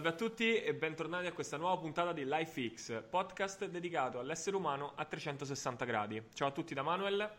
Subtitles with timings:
[0.00, 4.92] Salve a tutti e bentornati a questa nuova puntata di LifeX, podcast dedicato all'essere umano
[4.94, 6.22] a 360 gradi.
[6.32, 7.30] Ciao a tutti da Manuel.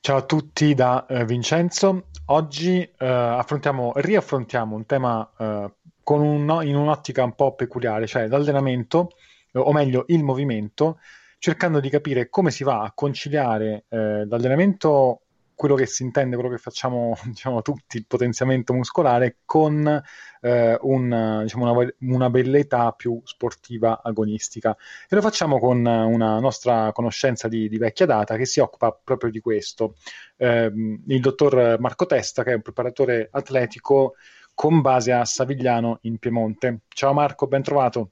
[0.00, 2.06] Ciao a tutti da uh, Vincenzo.
[2.26, 5.72] Oggi uh, affrontiamo, riaffrontiamo un tema uh,
[6.14, 9.10] un, in un'ottica un po' peculiare, cioè l'allenamento,
[9.52, 10.98] o meglio il movimento,
[11.38, 15.23] cercando di capire come si va a conciliare l'allenamento
[15.54, 20.02] quello che si intende, quello che facciamo diciamo, tutti, il potenziamento muscolare, con
[20.40, 24.76] eh, un, diciamo, una, una, bellezza più sportiva agonistica.
[25.08, 29.30] E lo facciamo con una nostra conoscenza di, di vecchia data che si occupa proprio
[29.30, 29.96] di questo.
[30.36, 30.72] Eh,
[31.06, 34.14] il dottor Marco Testa, che è un preparatore atletico
[34.54, 36.80] con base a Savigliano in Piemonte.
[36.88, 38.10] Ciao Marco, ben trovato.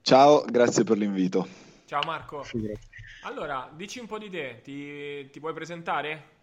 [0.00, 1.46] Ciao, grazie per l'invito.
[1.86, 2.44] Ciao Marco.
[3.24, 6.35] Allora, dici un po' di te, ti, ti puoi presentare?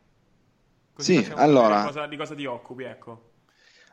[0.94, 1.82] Così sì, allora...
[1.82, 3.32] Di cosa, di cosa ti occupi, ecco.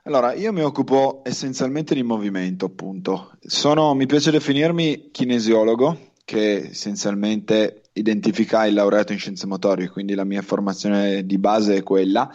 [0.04, 3.32] Allora, io mi occupo essenzialmente di movimento, appunto.
[3.40, 10.24] Sono, mi piace definirmi kinesiologo, che essenzialmente identifica il laureato in scienze motorie, quindi la
[10.24, 12.32] mia formazione di base è quella.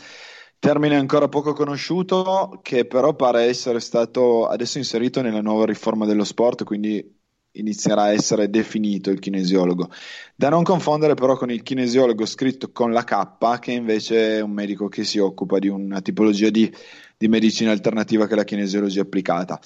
[0.59, 6.23] Termine ancora poco conosciuto, che però pare essere stato adesso inserito nella nuova riforma dello
[6.23, 7.14] sport, quindi
[7.55, 9.89] inizierà a essere definito il kinesiologo.
[10.35, 14.51] Da non confondere però con il kinesiologo scritto con la K, che invece è un
[14.51, 16.71] medico che si occupa di una tipologia di,
[17.17, 19.59] di medicina alternativa che è la kinesiologia applicata.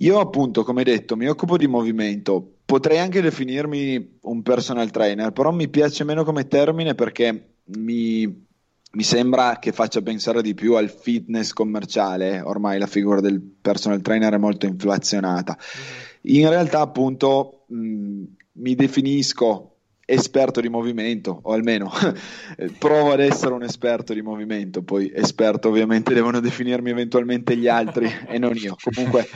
[0.00, 5.52] Io appunto, come detto, mi occupo di movimento, potrei anche definirmi un personal trainer, però
[5.52, 10.90] mi piace meno come termine perché mi, mi sembra che faccia pensare di più al
[10.90, 15.56] fitness commerciale, ormai la figura del personal trainer è molto inflazionata.
[15.56, 16.15] Mm-hmm.
[16.26, 19.76] In realtà, appunto, mh, mi definisco
[20.08, 21.90] esperto di movimento, o almeno
[22.78, 28.08] provo ad essere un esperto di movimento, poi esperto ovviamente devono definirmi eventualmente gli altri
[28.28, 28.76] e non io.
[28.80, 29.28] Comunque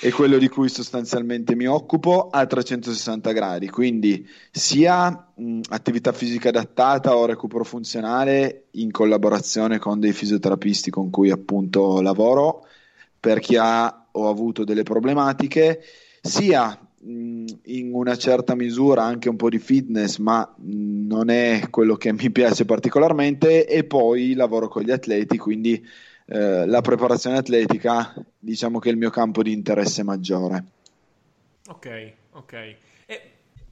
[0.00, 6.48] è quello di cui sostanzialmente mi occupo a 360 gradi, quindi sia mh, attività fisica
[6.48, 12.66] adattata o recupero funzionale in collaborazione con dei fisioterapisti con cui appunto lavoro
[13.20, 15.82] per chi ha o ha avuto delle problematiche
[16.26, 16.78] sia
[17.08, 22.30] in una certa misura anche un po' di fitness, ma non è quello che mi
[22.30, 25.84] piace particolarmente, e poi lavoro con gli atleti, quindi
[26.26, 30.64] eh, la preparazione atletica diciamo che è il mio campo di interesse maggiore.
[31.68, 32.52] Ok, ok.
[33.06, 33.20] E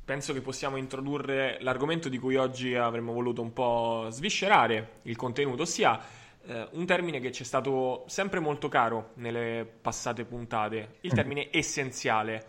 [0.04, 5.62] penso che possiamo introdurre l'argomento di cui oggi avremmo voluto un po' sviscerare il contenuto,
[5.62, 5.98] ossia
[6.46, 11.14] eh, un termine che ci è stato sempre molto caro nelle passate puntate, il mm.
[11.14, 12.44] termine essenziale.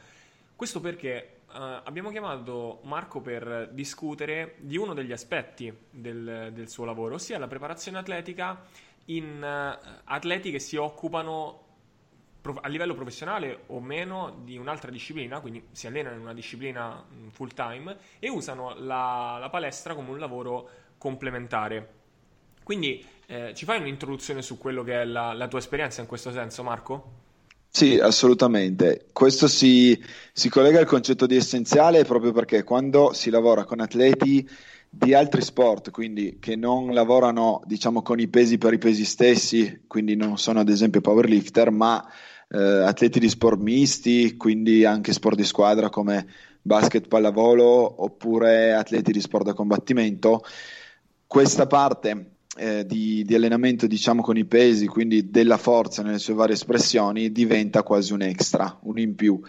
[0.56, 6.85] Questo perché uh, abbiamo chiamato Marco per discutere di uno degli aspetti del, del suo
[6.85, 8.63] lavoro, ossia la preparazione atletica
[9.06, 11.63] in uh, atleti che si occupano
[12.62, 17.29] a livello professionale o meno di un'altra disciplina, quindi si allenano in una disciplina mm,
[17.29, 22.03] full time e usano la, la palestra come un lavoro complementare.
[22.66, 26.31] Quindi eh, ci fai un'introduzione su quello che è la, la tua esperienza in questo
[26.31, 27.12] senso, Marco?
[27.68, 29.06] Sì, assolutamente.
[29.14, 30.03] Questo si,
[30.34, 34.50] si, collega al concetto di essenziale proprio perché quando si lavora con atleti
[34.90, 39.84] di altri sport, quindi che non lavorano diciamo con i pesi per i pesi stessi,
[39.86, 42.04] quindi non sono ad esempio powerlifter, ma
[42.50, 46.25] eh, atleti di sport misti, quindi anche sport di squadra come
[46.64, 50.44] basket, pallavolo oppure atleti di sport da combattimento,
[51.28, 56.34] questa parte eh, di, di, allenamento diciamo con i pesi, quindi della forza nelle sue
[56.34, 59.40] varie espressioni, diventa quasi un extra, un in più.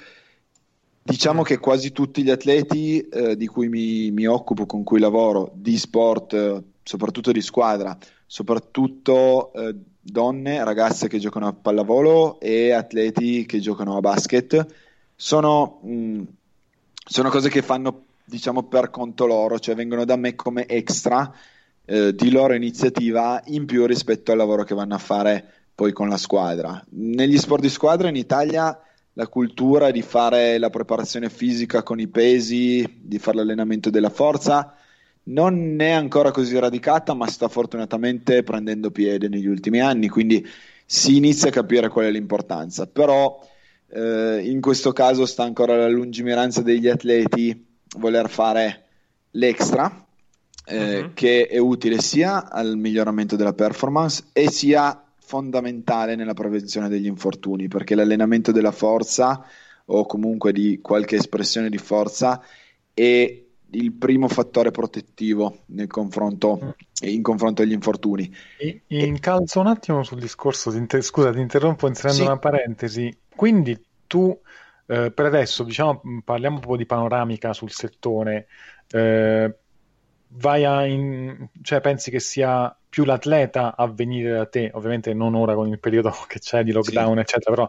[1.03, 5.53] Diciamo che quasi tutti gli atleti eh, di cui mi, mi, occupo, con cui lavoro,
[5.55, 7.97] di sport, eh, soprattutto di squadra,
[8.27, 14.67] soprattutto eh, donne, ragazze che giocano a pallavolo e atleti che giocano a basket,
[15.15, 16.23] sono, mh, mm,
[17.05, 21.33] sono cose che fanno diciamo per conto loro, cioè vengono da me come extra
[21.87, 25.45] eh, di loro iniziativa in più rispetto al lavoro che vanno a fare
[25.75, 26.83] poi con la squadra.
[26.91, 28.79] Negli sport di squadra in Italia
[29.13, 34.75] la cultura di fare la preparazione fisica con i pesi, di fare l'allenamento della forza,
[35.25, 40.47] non è ancora così radicata, ma sta fortunatamente prendendo piede negli ultimi anni, quindi
[40.85, 42.87] si inizia a capire qual è l'importanza.
[42.87, 43.41] Però
[43.89, 47.67] eh, in questo caso sta ancora la lungimiranza degli atleti
[47.97, 48.85] voler fare
[49.33, 50.06] l'extra,
[50.67, 51.11] eh, uh-huh.
[51.15, 57.69] che è utile sia al miglioramento della performance e sia fondamentale nella prevenzione degli infortuni,
[57.69, 59.45] perché l'allenamento della forza
[59.87, 62.43] o comunque di qualche espressione di forza
[62.93, 67.09] è il primo fattore protettivo nel confronto, mm.
[67.09, 68.33] in confronto agli infortuni.
[68.89, 70.71] incalzo un attimo sul discorso,
[71.01, 72.27] scusa ti interrompo inserendo sì.
[72.27, 74.37] una parentesi, quindi tu
[74.87, 78.47] eh, per adesso diciamo, parliamo un po' di panoramica sul settore.
[78.89, 79.55] Eh,
[80.39, 85.35] vai a in, cioè pensi che sia più l'atleta a venire da te, ovviamente non
[85.35, 87.21] ora con il periodo che c'è di lockdown, sì.
[87.21, 87.69] eccetera, però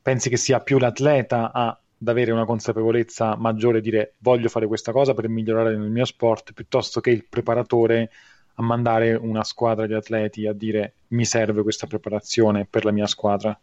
[0.00, 4.92] pensi che sia più l'atleta a, ad avere una consapevolezza maggiore dire voglio fare questa
[4.92, 8.10] cosa per migliorare nel mio sport, piuttosto che il preparatore
[8.58, 13.06] a mandare una squadra di atleti a dire mi serve questa preparazione per la mia
[13.06, 13.58] squadra?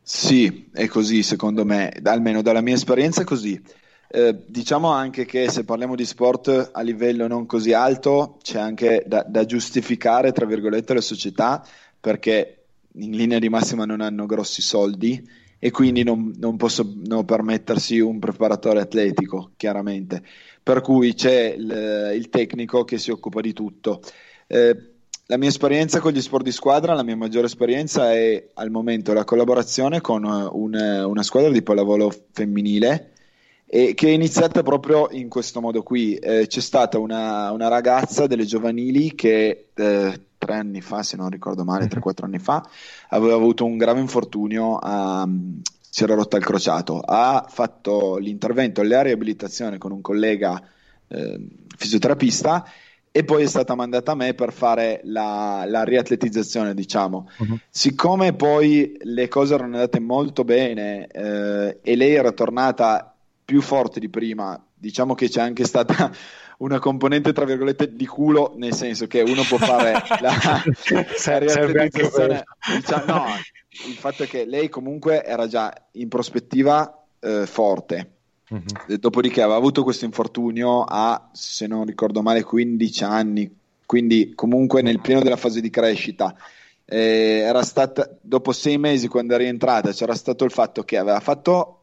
[0.00, 3.60] Sì, è così secondo me, almeno dalla mia esperienza è così.
[4.08, 9.02] Eh, diciamo anche che se parliamo di sport a livello non così alto c'è anche
[9.06, 11.66] da, da giustificare, tra virgolette, le società
[11.98, 15.22] perché in linea di massima non hanno grossi soldi
[15.58, 20.22] e quindi non, non possono permettersi un preparatore atletico, chiaramente.
[20.62, 24.00] Per cui c'è il, il tecnico che si occupa di tutto.
[24.46, 24.90] Eh,
[25.26, 29.12] la mia esperienza con gli sport di squadra, la mia maggiore esperienza è al momento
[29.12, 33.14] la collaborazione con un, una squadra di pallavolo femminile
[33.68, 36.14] e che è iniziata proprio in questo modo qui.
[36.14, 41.28] Eh, c'è stata una, una, ragazza delle giovanili che eh, tre anni fa, se non
[41.28, 42.66] ricordo male, 3-4 anni fa,
[43.08, 45.28] aveva avuto un grave infortunio, a,
[45.90, 50.62] si era rotta il crociato, ha fatto l'intervento alla riabilitazione con un collega
[51.08, 51.40] eh,
[51.76, 52.64] fisioterapista
[53.10, 57.30] e poi è stata mandata a me per fare la, la riatletizzazione, diciamo.
[57.38, 57.58] Uh-huh.
[57.70, 63.15] Siccome poi le cose erano andate molto bene eh, e lei era tornata
[63.46, 64.62] più forte di prima.
[64.74, 66.10] Diciamo che c'è anche stata
[66.58, 71.06] una componente, tra virgolette, di culo, nel senso che uno può fare la, la
[72.74, 73.24] Diciamo, no,
[73.86, 78.10] il fatto è che lei comunque era già in prospettiva eh, forte.
[78.48, 78.96] Uh-huh.
[78.98, 83.56] Dopodiché aveva avuto questo infortunio a, se non ricordo male, 15 anni,
[83.86, 86.34] quindi comunque nel pieno della fase di crescita.
[86.84, 91.18] Eh, era stata dopo sei mesi quando è rientrata c'era stato il fatto che aveva
[91.18, 91.75] fatto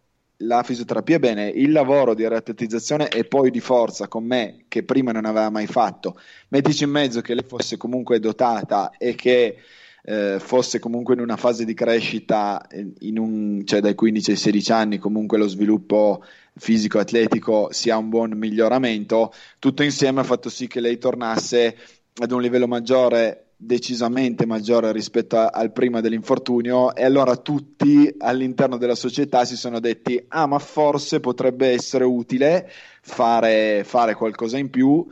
[0.45, 5.11] la fisioterapia, bene, il lavoro di riatletizzazione e poi di forza con me, che prima
[5.11, 6.19] non aveva mai fatto,
[6.49, 9.57] mettici in mezzo che lei fosse comunque dotata e che
[10.05, 12.65] eh, fosse comunque in una fase di crescita,
[12.99, 16.23] un, cioè dai 15 ai 16 anni, comunque lo sviluppo
[16.55, 21.77] fisico-atletico sia un buon miglioramento, tutto insieme ha fatto sì che lei tornasse
[22.15, 28.77] ad un livello maggiore decisamente maggiore rispetto a, al prima dell'infortunio e allora tutti all'interno
[28.77, 32.69] della società si sono detti ah ma forse potrebbe essere utile
[33.01, 35.05] fare, fare qualcosa in più.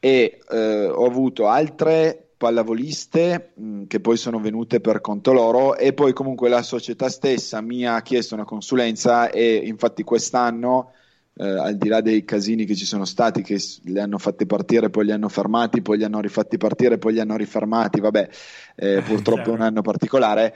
[0.00, 5.92] E eh, ho avuto altre pallavoliste mh, che poi sono venute per conto loro e
[5.92, 10.92] poi comunque la società stessa mi ha chiesto una consulenza e infatti quest'anno
[11.38, 14.90] eh, al di là dei casini che ci sono stati, che li hanno fatti partire,
[14.90, 18.28] poi li hanno fermati, poi li hanno rifatti partire, poi li hanno rifermati, vabbè,
[18.74, 20.54] eh, purtroppo è un anno particolare,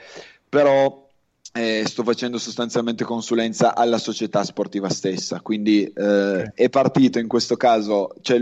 [0.49, 1.07] però
[1.53, 6.51] eh, sto facendo sostanzialmente consulenza alla società sportiva stessa, quindi eh, okay.
[6.53, 8.41] è partito in questo caso, cioè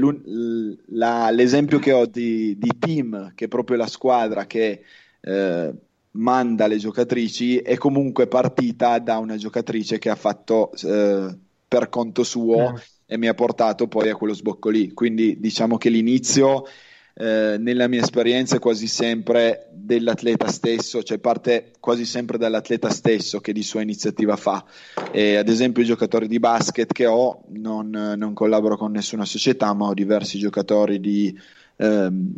[0.88, 4.82] la, l'esempio che ho di, di, team, che è proprio la squadra che
[5.20, 5.74] eh,
[6.12, 11.36] manda le giocatrici, è comunque partita da una giocatrice che ha fatto eh,
[11.72, 12.82] per conto suo eh.
[13.06, 14.92] e mi ha portato poi a quello sbocco lì.
[14.92, 16.66] Quindi diciamo che l'inizio
[17.14, 23.40] eh, nella mia esperienza è quasi sempre dell'atleta stesso, cioè parte quasi sempre dall'atleta stesso
[23.40, 24.66] che di sua iniziativa fa.
[25.14, 29.74] E, ad esempio i giocatori di basket che ho, non, non collaboro con nessuna società,
[29.74, 31.40] ma ho diversi giocatori di...
[31.78, 32.34] Ehm,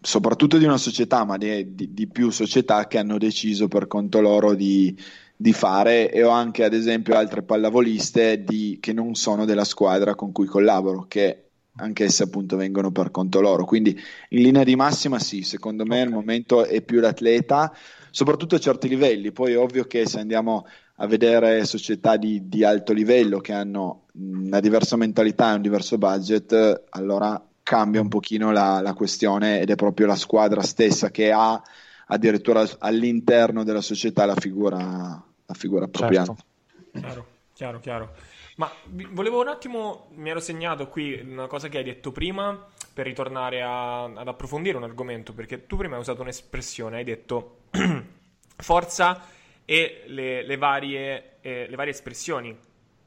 [0.00, 4.20] soprattutto di una società, ma di, di, di più società che hanno deciso per conto
[4.20, 4.94] loro di,
[5.40, 10.16] di fare e ho anche ad esempio altre pallavoliste di, che non sono della squadra
[10.16, 13.64] con cui collaboro, che anch'esse appunto vengono per conto loro.
[13.64, 13.96] Quindi
[14.30, 16.06] in linea di massima sì, secondo me okay.
[16.06, 17.72] al momento è più l'atleta,
[18.10, 19.30] soprattutto a certi livelli.
[19.30, 20.66] Poi è ovvio che se andiamo
[20.96, 25.98] a vedere società di, di alto livello che hanno una diversa mentalità e un diverso
[25.98, 31.30] budget, allora cambia un pochino la, la questione ed è proprio la squadra stessa che
[31.30, 31.62] ha
[32.06, 36.34] addirittura all'interno della società la figura la figura appropriata.
[36.34, 37.00] Certo.
[37.00, 38.12] Chiaro, chiaro, chiaro.
[38.56, 38.70] Ma
[39.10, 43.62] volevo un attimo, mi ero segnato qui una cosa che hai detto prima per ritornare
[43.62, 47.60] a, ad approfondire un argomento, perché tu prima hai usato un'espressione, hai detto
[48.56, 49.24] forza
[49.64, 52.56] e le, le, varie, eh, le varie, espressioni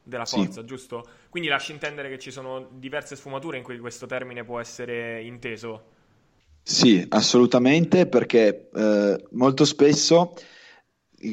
[0.02, 0.66] della forza, sì.
[0.66, 1.06] giusto?
[1.28, 5.90] Quindi lasci intendere che ci sono diverse sfumature in cui questo termine può essere inteso.
[6.62, 10.34] Sì, assolutamente, perché eh, molto spesso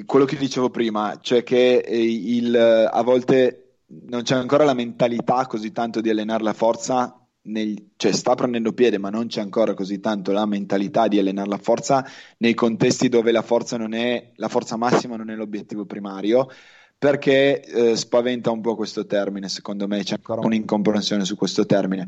[0.06, 3.78] quello che dicevo prima, cioè che eh, il, a volte
[4.08, 8.74] non c'è ancora la mentalità così tanto di allenare la forza, nel, cioè sta prendendo
[8.74, 12.06] piede, ma non c'è ancora così tanto la mentalità di allenare la forza
[12.38, 16.50] nei contesti dove la forza, non è, la forza massima non è l'obiettivo primario.
[17.00, 22.06] Perché eh, spaventa un po' questo termine, secondo me c'è ancora un'incomprensione su questo termine.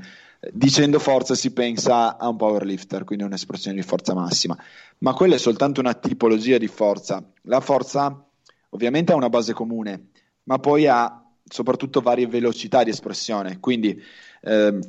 [0.51, 4.57] Dicendo forza si pensa a un powerlifter, quindi un'espressione di forza massima,
[4.97, 7.23] ma quella è soltanto una tipologia di forza.
[7.43, 8.27] La forza
[8.71, 10.09] ovviamente ha una base comune,
[10.43, 13.97] ma poi ha soprattutto varie velocità di espressione, quindi
[14.41, 14.79] eh,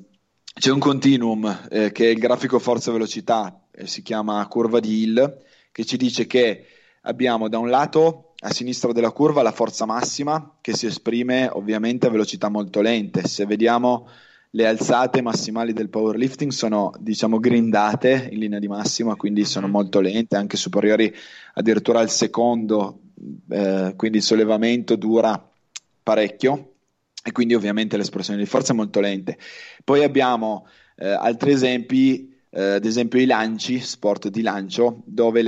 [0.52, 5.42] c'è un continuum eh, che è il grafico forza-velocità, eh, si chiama curva di Hill,
[5.70, 6.66] che ci dice che
[7.02, 12.06] abbiamo da un lato a sinistra della curva la forza massima che si esprime ovviamente
[12.06, 13.26] a velocità molto lente.
[13.26, 14.08] Se vediamo
[14.50, 19.74] le alzate massimali del powerlifting sono diciamo grindate in linea di massima, quindi sono mm-hmm.
[19.74, 21.14] molto lente, anche superiori
[21.54, 23.00] addirittura al secondo,
[23.48, 25.50] eh, quindi il sollevamento dura
[26.02, 26.72] parecchio
[27.24, 29.38] e quindi ovviamente l'espressione di forza è molto lente.
[29.84, 35.44] Poi abbiamo eh, altri esempi, eh, ad esempio i lanci, sport di lancio, dove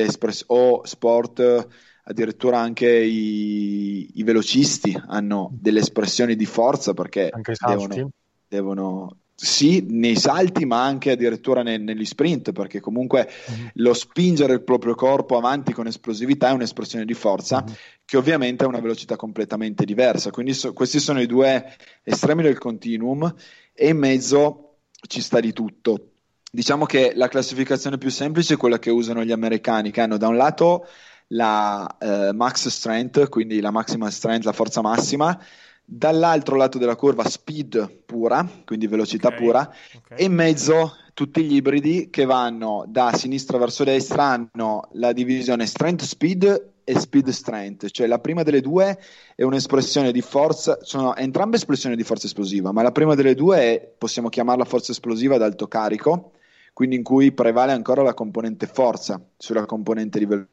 [0.46, 1.68] o sport
[2.04, 7.30] addirittura anche i, i, velocisti hanno delle espressioni di forza perché
[7.66, 8.10] devono,
[8.46, 13.70] devono, sì, nei salti, ma anche addirittura ne, negli sprint, perché comunque uh-huh.
[13.74, 17.74] lo spingere il proprio corpo avanti con esplosività è un'espressione di forza uh-huh.
[18.04, 20.30] che ovviamente ha una velocità completamente diversa.
[20.30, 23.34] Quindi so, questi sono i due estremi del continuum
[23.72, 24.76] e in mezzo
[25.08, 26.10] ci sta di tutto.
[26.50, 30.28] Diciamo che la classificazione più semplice è quella che usano gli americani, che hanno da
[30.28, 30.86] un lato
[31.28, 35.38] la eh, max strength, quindi la maximal strength, la forza massima,
[35.84, 39.38] dall'altro lato della curva speed pura, quindi velocità okay.
[39.38, 40.18] pura, okay.
[40.18, 45.66] e in mezzo tutti gli ibridi che vanno da sinistra verso destra hanno la divisione
[45.66, 48.98] strength speed e speed strength, cioè la prima delle due
[49.34, 53.58] è un'espressione di forza, sono entrambe espressioni di forza esplosiva, ma la prima delle due
[53.58, 56.32] è, possiamo chiamarla forza esplosiva ad alto carico,
[56.74, 60.52] quindi in cui prevale ancora la componente forza sulla componente di velocità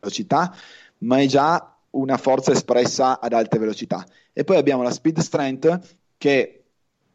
[0.00, 0.54] velocità,
[0.98, 4.04] ma è già una forza espressa ad alte velocità.
[4.32, 6.62] E poi abbiamo la speed strength che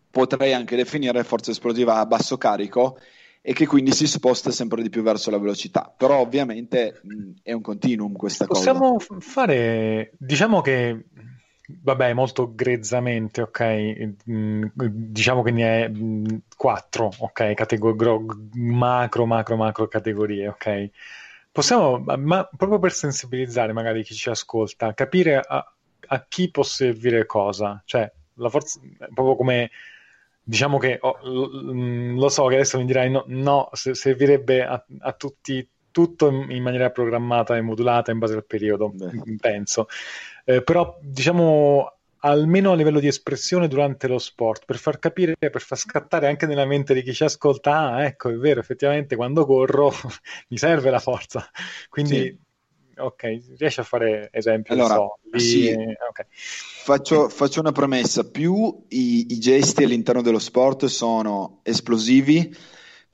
[0.09, 2.97] potrei anche definire forza esplosiva a basso carico
[3.41, 5.93] e che quindi si sposta sempre di più verso la velocità.
[5.95, 9.05] Però ovviamente mh, è un continuum questa Possiamo cosa.
[9.05, 11.05] Possiamo fare, diciamo che
[11.67, 14.13] vabbè, molto grezzamente, ok?
[14.25, 15.91] diciamo che ne è
[16.55, 17.53] quattro, ok?
[17.53, 20.89] Categor- macro, macro, macro categorie, ok?
[21.55, 25.73] Possiamo, ma proprio per sensibilizzare magari chi ci ascolta, capire a,
[26.07, 28.77] a chi può servire cosa, cioè la forza,
[29.13, 29.71] proprio come
[30.43, 35.65] diciamo che oh, lo so che adesso mi dirai no, no servirebbe a, a, tutti
[35.91, 39.37] tutto in, in, maniera programmata e modulata in base al periodo, Beh.
[39.39, 39.87] penso.
[40.43, 41.94] Eh, però diciamo
[42.25, 46.47] almeno a livello di espressione durante lo sport, per far capire, per far scattare anche
[46.47, 49.91] nella mente di chi ci ascolta, ah, ecco, è vero, effettivamente quando corro
[50.49, 51.47] mi serve la forza.
[51.87, 52.39] Quindi, sì.
[52.97, 54.71] ok, riesci a fare esempi?
[54.71, 55.69] Allora, so, lì, sì.
[55.69, 56.25] okay.
[56.31, 62.55] faccio, faccio, una premessa, più i, i gesti all'interno dello sport sono esplosivi,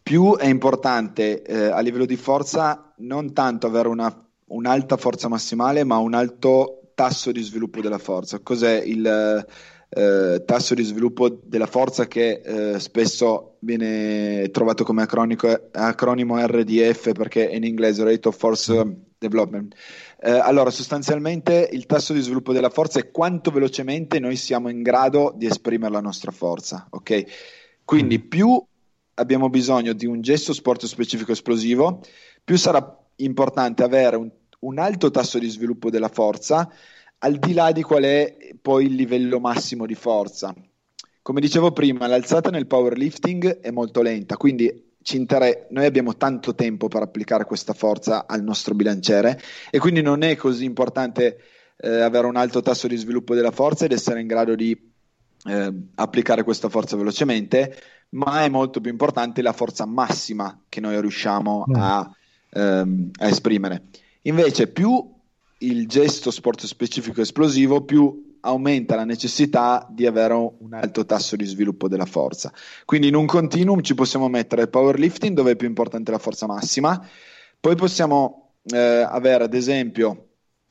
[0.02, 5.84] più è importante eh, a livello di forza non tanto avere una, un'alta forza massimale,
[5.84, 8.40] ma un alto tasso di sviluppo della forza.
[8.40, 9.46] Cos'è il
[9.94, 17.44] eh, tasso di sviluppo della forza che eh, spesso viene trovato come acronimo RDF perché
[17.44, 19.76] in inglese Rate of Force Development.
[20.20, 24.82] Eh, allora, sostanzialmente il tasso di sviluppo della forza è quanto velocemente noi siamo in
[24.82, 27.24] grado di esprimere la nostra forza, ok?
[27.84, 28.28] Quindi mm.
[28.28, 28.64] più
[29.16, 32.02] abbiamo bisogno di un gesto sport specifico esplosivo,
[32.44, 36.70] più sarà importante avere un un alto tasso di sviluppo della forza,
[37.20, 40.54] al di là di qual è poi il livello massimo di forza.
[41.22, 46.88] Come dicevo prima, l'alzata nel powerlifting è molto lenta, quindi inter- noi abbiamo tanto tempo
[46.88, 49.40] per applicare questa forza al nostro bilanciere
[49.70, 51.38] e quindi non è così importante
[51.78, 54.90] eh, avere un alto tasso di sviluppo della forza ed essere in grado di
[55.46, 57.76] eh, applicare questa forza velocemente,
[58.10, 61.76] ma è molto più importante la forza massima che noi riusciamo mm.
[61.76, 62.16] a,
[62.50, 63.84] ehm, a esprimere.
[64.24, 65.14] Invece, più
[65.60, 71.46] il gesto sport specifico esplosivo, più aumenta la necessità di avere un alto tasso di
[71.46, 72.52] sviluppo della forza.
[72.86, 76.48] Quindi in un continuum ci possiamo mettere il powerlifting dove è più importante la forza
[76.48, 77.08] massima,
[77.60, 80.30] poi possiamo eh, avere ad esempio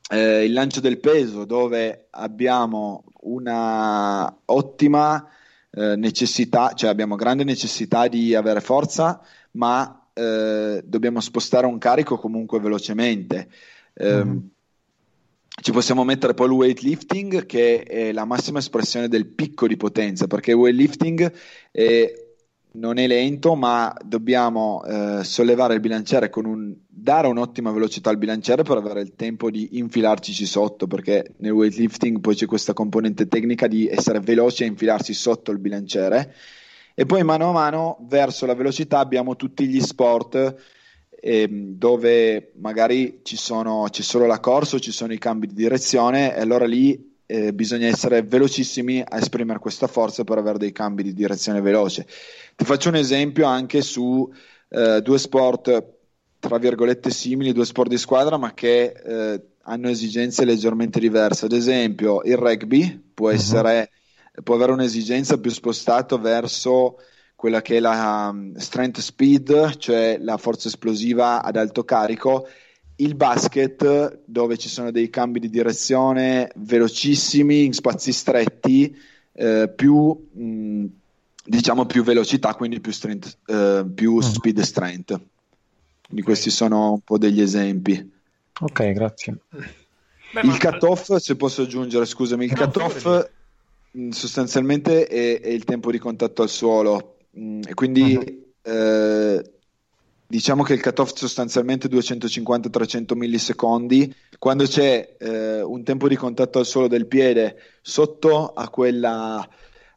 [0.09, 5.25] eh, il lancio del peso dove abbiamo una ottima
[5.71, 12.17] eh, necessità, cioè abbiamo grande necessità di avere forza, ma eh, dobbiamo spostare un carico
[12.17, 13.49] comunque velocemente.
[13.93, 14.37] Eh, mm.
[15.61, 20.25] Ci possiamo mettere poi il weightlifting che è la massima espressione del picco di potenza
[20.25, 21.31] perché il weightlifting
[21.69, 22.13] è,
[22.73, 28.17] non è lento ma dobbiamo eh, sollevare il bilanciere con un dare un'ottima velocità al
[28.17, 33.27] bilanciere per avere il tempo di infilarci sotto, perché nel weightlifting poi c'è questa componente
[33.27, 36.33] tecnica di essere veloci e infilarsi sotto il bilanciere.
[37.01, 40.55] E poi mano a mano verso la velocità abbiamo tutti gli sport
[41.09, 46.35] eh, dove magari ci sono, c'è solo la corsa ci sono i cambi di direzione
[46.35, 51.01] e allora lì eh, bisogna essere velocissimi a esprimere questa forza per avere dei cambi
[51.01, 52.05] di direzione veloce.
[52.55, 54.31] Ti faccio un esempio anche su
[54.69, 55.83] eh, due sport
[56.37, 61.45] tra virgolette simili, due sport di squadra, ma che eh, hanno esigenze leggermente diverse.
[61.45, 63.33] Ad esempio, il rugby può, mhm.
[63.33, 63.89] essere.
[64.43, 66.97] Può avere un'esigenza più spostata verso
[67.35, 72.47] quella che è la um, strength speed, cioè la forza esplosiva ad alto carico.
[72.97, 78.95] Il basket, dove ci sono dei cambi di direzione velocissimi in spazi stretti,
[79.33, 80.85] eh, più mh,
[81.43, 84.21] diciamo più velocità, quindi più, strength, eh, più uh-huh.
[84.21, 85.19] speed e strength.
[86.05, 88.11] Quindi questi sono un po' degli esempi.
[88.59, 89.37] Ok, grazie.
[90.33, 93.19] Beh, il cut-off, se posso aggiungere, scusami, il no, cut-off mm,
[94.09, 98.71] sostanzialmente è, è, il tempo di contatto al suolo mm, e quindi uh-huh.
[98.71, 99.51] eh,
[100.27, 106.65] diciamo che il cut-off sostanzialmente 250-300 millisecondi quando c'è eh, un tempo di contatto al
[106.65, 109.45] suolo del piede sotto a quella,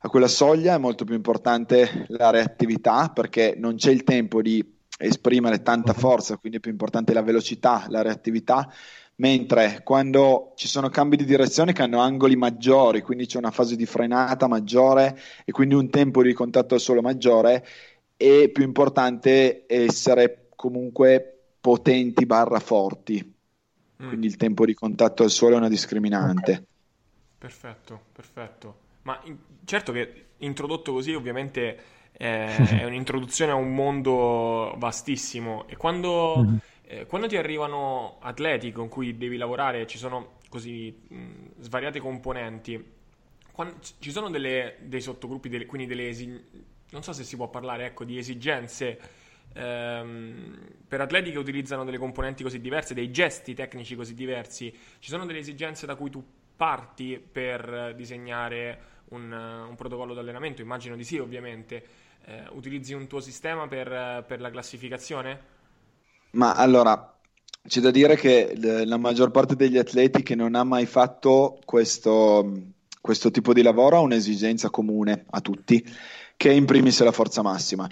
[0.00, 4.72] a quella soglia è molto più importante la reattività perché non c'è il tempo di
[4.98, 5.98] esprimere tanta mhm.
[5.98, 8.72] forza, quindi è più importante la velocità, la reattività,
[9.16, 13.76] mentre quando ci sono cambi di direzione che hanno angoli maggiori, quindi c'è una fase
[13.76, 17.66] di frenata maggiore e quindi un tempo di contatto al suolo maggiore,
[18.16, 23.34] è più importante essere comunque potenti barra forti.
[24.02, 24.08] Mm.
[24.08, 26.52] Quindi il tempo di contatto al suolo è una discriminante.
[26.52, 26.66] Okay.
[27.38, 28.76] Perfetto, perfetto.
[29.02, 31.78] Ma in, certo che introdotto così ovviamente
[32.12, 36.56] eh, è un'introduzione a un mondo vastissimo e quando, mm-hmm.
[36.86, 42.92] Eh, quando, ti arrivano atleti con cui devi lavorare, ci sono così mh, svariate componenti,
[43.50, 47.48] quando, ci sono delle, dei sottogruppi, delle, quindi delle esigenze, non so se si può
[47.48, 48.98] parlare ecco, di esigenze
[49.54, 55.08] ehm, per atleti che utilizzano delle componenti così diverse, dei gesti tecnici così diversi, ci
[55.08, 56.24] sono delle esigenze da cui tu
[56.56, 60.62] parti per disegnare un, un protocollo di allenamento?
[60.62, 61.84] Immagino di sì, ovviamente
[62.26, 65.52] eh, utilizzi un tuo sistema per, per, la classificazione?
[66.34, 67.16] Ma allora,
[67.66, 72.52] c'è da dire che la maggior parte degli atleti che non ha mai fatto questo,
[73.00, 75.84] questo tipo di lavoro ha un'esigenza comune a tutti,
[76.36, 77.88] che è in primis la forza massima.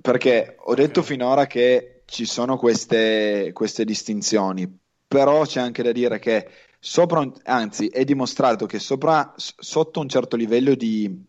[0.00, 6.18] Perché ho detto finora che ci sono queste, queste distinzioni, però c'è anche da dire
[6.18, 6.48] che
[6.80, 11.24] sopra, anzi, è dimostrato che sopra, sotto un certo livello di,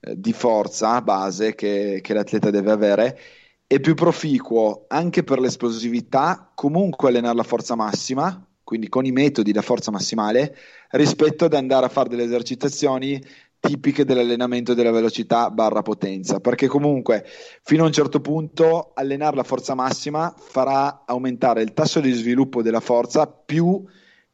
[0.00, 3.18] eh, di forza base che, che l'atleta deve avere,
[3.66, 9.52] è più proficuo anche per l'esplosività comunque allenare la forza massima, quindi con i metodi
[9.52, 10.56] da forza massimale,
[10.90, 13.22] rispetto ad andare a fare delle esercitazioni
[13.58, 17.24] tipiche dell'allenamento della velocità barra potenza, perché comunque
[17.62, 22.60] fino a un certo punto allenare la forza massima farà aumentare il tasso di sviluppo
[22.60, 23.82] della forza più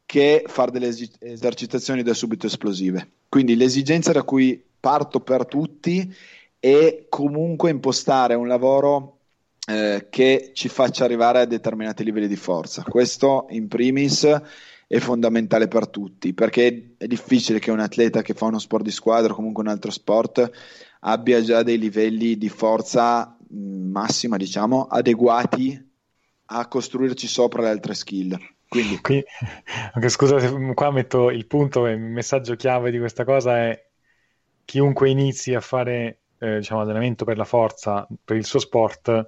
[0.05, 3.09] che fare delle esercitazioni da subito esplosive.
[3.29, 6.13] Quindi l'esigenza da cui parto per tutti
[6.59, 9.19] e comunque impostare un lavoro
[9.67, 12.83] eh, che ci faccia arrivare a determinati livelli di forza.
[12.83, 14.27] Questo in primis
[14.87, 18.91] è fondamentale per tutti perché è difficile che un atleta che fa uno sport di
[18.91, 20.51] squadra o comunque un altro sport
[21.01, 25.89] abbia già dei livelli di forza mm, massima, diciamo, adeguati
[26.45, 28.37] a costruirci sopra le altre skill.
[28.67, 28.99] Quindi...
[29.01, 29.23] Qui,
[29.95, 33.85] okay, scusa, qua metto il punto, il messaggio chiave di questa cosa è
[34.65, 39.27] chiunque inizi a fare eh, diciamo, allenamento per la forza, per il suo sport,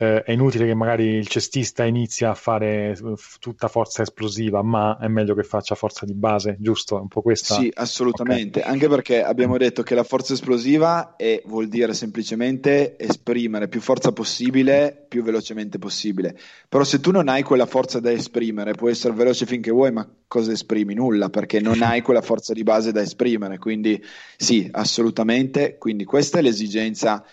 [0.00, 2.96] eh, è inutile che magari il cestista inizia a fare
[3.40, 6.94] tutta forza esplosiva, ma è meglio che faccia forza di base, giusto?
[7.00, 7.56] Un po' questa.
[7.56, 8.60] Sì, assolutamente.
[8.60, 8.72] Okay.
[8.72, 14.12] Anche perché abbiamo detto che la forza esplosiva è, vuol dire semplicemente esprimere più forza
[14.12, 16.38] possibile più velocemente possibile.
[16.68, 20.08] Però se tu non hai quella forza da esprimere, puoi essere veloce finché vuoi, ma
[20.28, 20.94] cosa esprimi?
[20.94, 23.58] Nulla, perché non hai quella forza di base da esprimere.
[23.58, 24.00] Quindi
[24.36, 25.76] sì, assolutamente.
[25.76, 27.24] Quindi questa è l'esigenza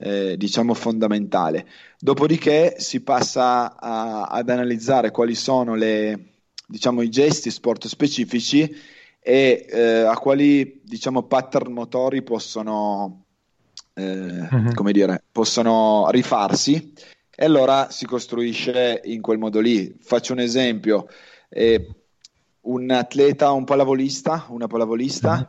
[0.00, 1.66] eh, diciamo fondamentale.
[1.98, 6.36] Dopodiché si passa a, ad analizzare quali sono le,
[6.66, 8.74] diciamo, i gesti sport specifici
[9.20, 13.24] e eh, a quali diciamo, pattern motori possono,
[13.92, 16.94] eh, come dire, possono rifarsi
[17.36, 19.94] e allora si costruisce in quel modo lì.
[20.00, 21.08] Faccio un esempio,
[21.50, 21.86] eh,
[22.62, 25.44] un atleta, un pallavolista, una pallavolista mm-hmm.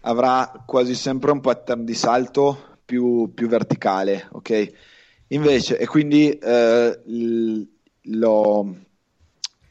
[0.00, 4.72] avrà quasi sempre un pattern di salto più, più verticale, ok?
[5.28, 7.00] Invece, e quindi eh,
[8.02, 8.76] lo,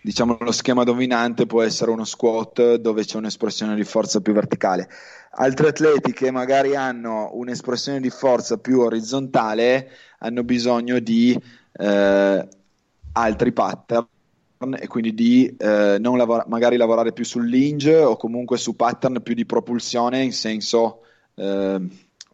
[0.02, 4.90] diciamo, lo schema dominante può essere uno squat dove c'è un'espressione di forza più verticale.
[5.36, 11.40] Altri atleti che magari hanno un'espressione di forza più orizzontale hanno bisogno di
[11.74, 12.48] eh,
[13.14, 14.08] altri pattern
[14.80, 19.22] e quindi di eh, non lavora- magari lavorare più sul linge o comunque su pattern
[19.22, 21.02] più di propulsione in senso
[21.36, 21.82] eh,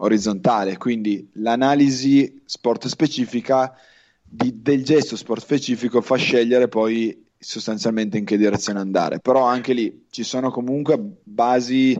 [0.01, 0.77] orizzontale.
[0.77, 3.73] Quindi l'analisi sport specifica
[4.21, 9.19] di, del gesto sport specifico fa scegliere poi sostanzialmente in che direzione andare.
[9.19, 11.97] Però anche lì ci sono comunque basi,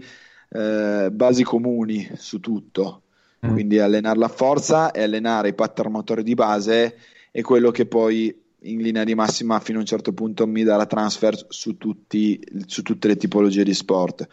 [0.50, 3.04] eh, basi comuni su tutto.
[3.46, 3.54] Mm.
[3.54, 6.98] Quindi allenare la forza e allenare i pattern motori di base
[7.32, 10.76] è quello che poi in linea di massima fino a un certo punto mi dà
[10.76, 14.28] la transfer su, tutti, su tutte le tipologie di sport.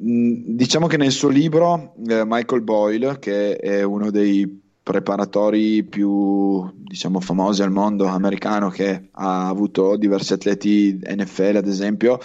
[0.00, 6.70] Mm, diciamo che nel suo libro eh, Michael Boyle, che è uno dei preparatori più
[6.74, 12.18] diciamo, famosi al mondo americano, che ha avuto diversi atleti NFL ad esempio,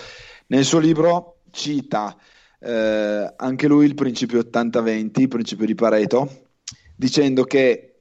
[0.47, 2.15] nel suo libro cita
[2.59, 6.45] eh, anche lui il principio 80-20, il principio di Pareto,
[6.95, 7.99] dicendo che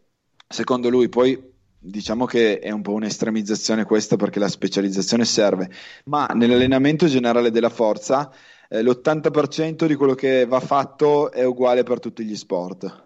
[0.48, 5.70] secondo lui poi diciamo che è un po' un'estremizzazione questa perché la specializzazione serve,
[6.04, 8.32] ma nell'allenamento generale della forza
[8.68, 13.04] eh, l'80% di quello che va fatto è uguale per tutti gli sport.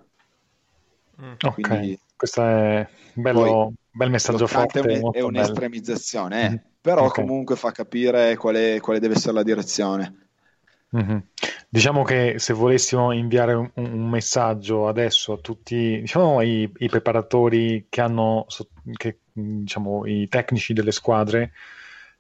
[1.23, 1.33] Mm.
[1.53, 4.81] Quindi, ok, questo è un bello, bel messaggio forte.
[4.81, 6.57] È, un, è un'estremizzazione, eh, mm.
[6.81, 7.25] però okay.
[7.25, 10.29] comunque fa capire quale, quale deve essere la direzione.
[10.97, 11.19] Mm-hmm.
[11.69, 17.87] Diciamo che se volessimo inviare un, un, messaggio adesso a tutti diciamo, i, i preparatori
[17.89, 18.47] che hanno
[18.95, 21.53] che, diciamo, i tecnici delle squadre,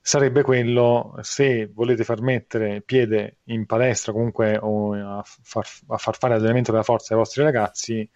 [0.00, 6.16] sarebbe quello se volete far mettere piede in palestra comunque o a far, a far
[6.16, 8.08] fare allenamento della forza ai vostri ragazzi,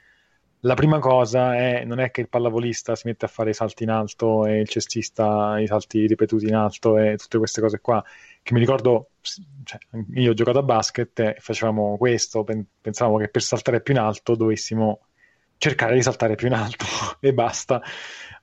[0.60, 3.82] la prima cosa è, non è che il pallavolista si mette a fare i salti
[3.82, 8.02] in alto e il cestista i salti ripetuti in alto e tutte queste cose qua,
[8.42, 9.78] che mi ricordo, cioè,
[10.14, 12.46] io ho giocato a basket e facevamo questo,
[12.80, 15.00] pensavamo che per saltare più in alto dovessimo
[15.64, 16.84] cercare di saltare più in alto
[17.20, 17.80] e basta,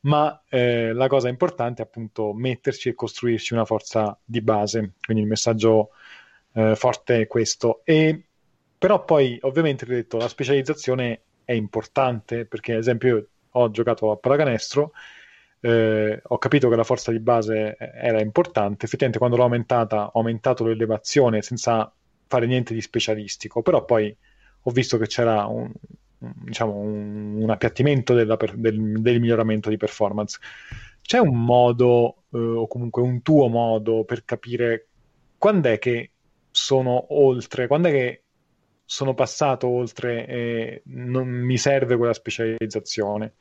[0.01, 5.21] ma eh, la cosa importante è appunto metterci e costruirci una forza di base, quindi
[5.21, 5.91] il messaggio
[6.53, 7.81] eh, forte è questo.
[7.84, 8.23] E,
[8.75, 14.10] però poi ovviamente, ho detto, la specializzazione è importante perché, ad esempio, io ho giocato
[14.10, 14.91] a pallacanestro,
[15.60, 20.17] eh, ho capito che la forza di base era importante, effettivamente quando l'ho aumentata ho
[20.17, 21.93] aumentato l'elevazione senza
[22.25, 24.15] fare niente di specialistico, però poi
[24.63, 25.71] ho visto che c'era un,
[26.21, 30.39] diciamo, un, un appiattimento della, del, del, miglioramento di performance.
[31.01, 34.88] C'è un modo, eh, o comunque un tuo modo, per capire
[35.38, 36.12] quando è che
[36.51, 38.23] sono oltre, quando è che
[38.86, 43.34] sono passato oltre e non mi serve quella specializzazione.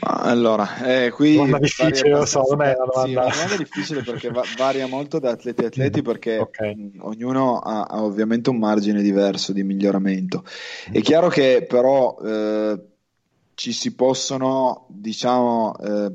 [0.00, 3.30] Allora, eh, qui domanda difficile, lo so, non è una domanda...
[3.30, 6.74] Sì, una difficile perché va- varia molto da atleti a atleti mm, perché okay.
[6.74, 10.44] mh, ognuno ha, ha, ovviamente un margine diverso di miglioramento.
[10.90, 12.80] È chiaro che però eh,
[13.54, 16.12] ci si possono, diciamo, eh,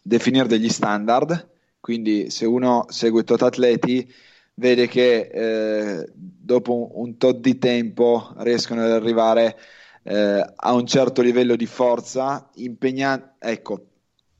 [0.00, 1.48] definire degli standard,
[1.80, 4.10] quindi se uno segue tot atleti
[4.54, 9.56] vede che eh, dopo un, un, tot di tempo riescono ad arrivare
[10.02, 13.84] eh, a un certo livello di forza, impegnando, ecco,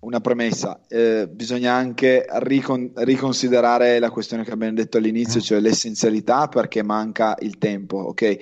[0.00, 5.42] una premessa, eh, bisogna anche ricon- riconsiderare la questione che abbiamo detto all'inizio, mm.
[5.42, 8.38] cioè l'essenzialità perché manca il tempo, ok?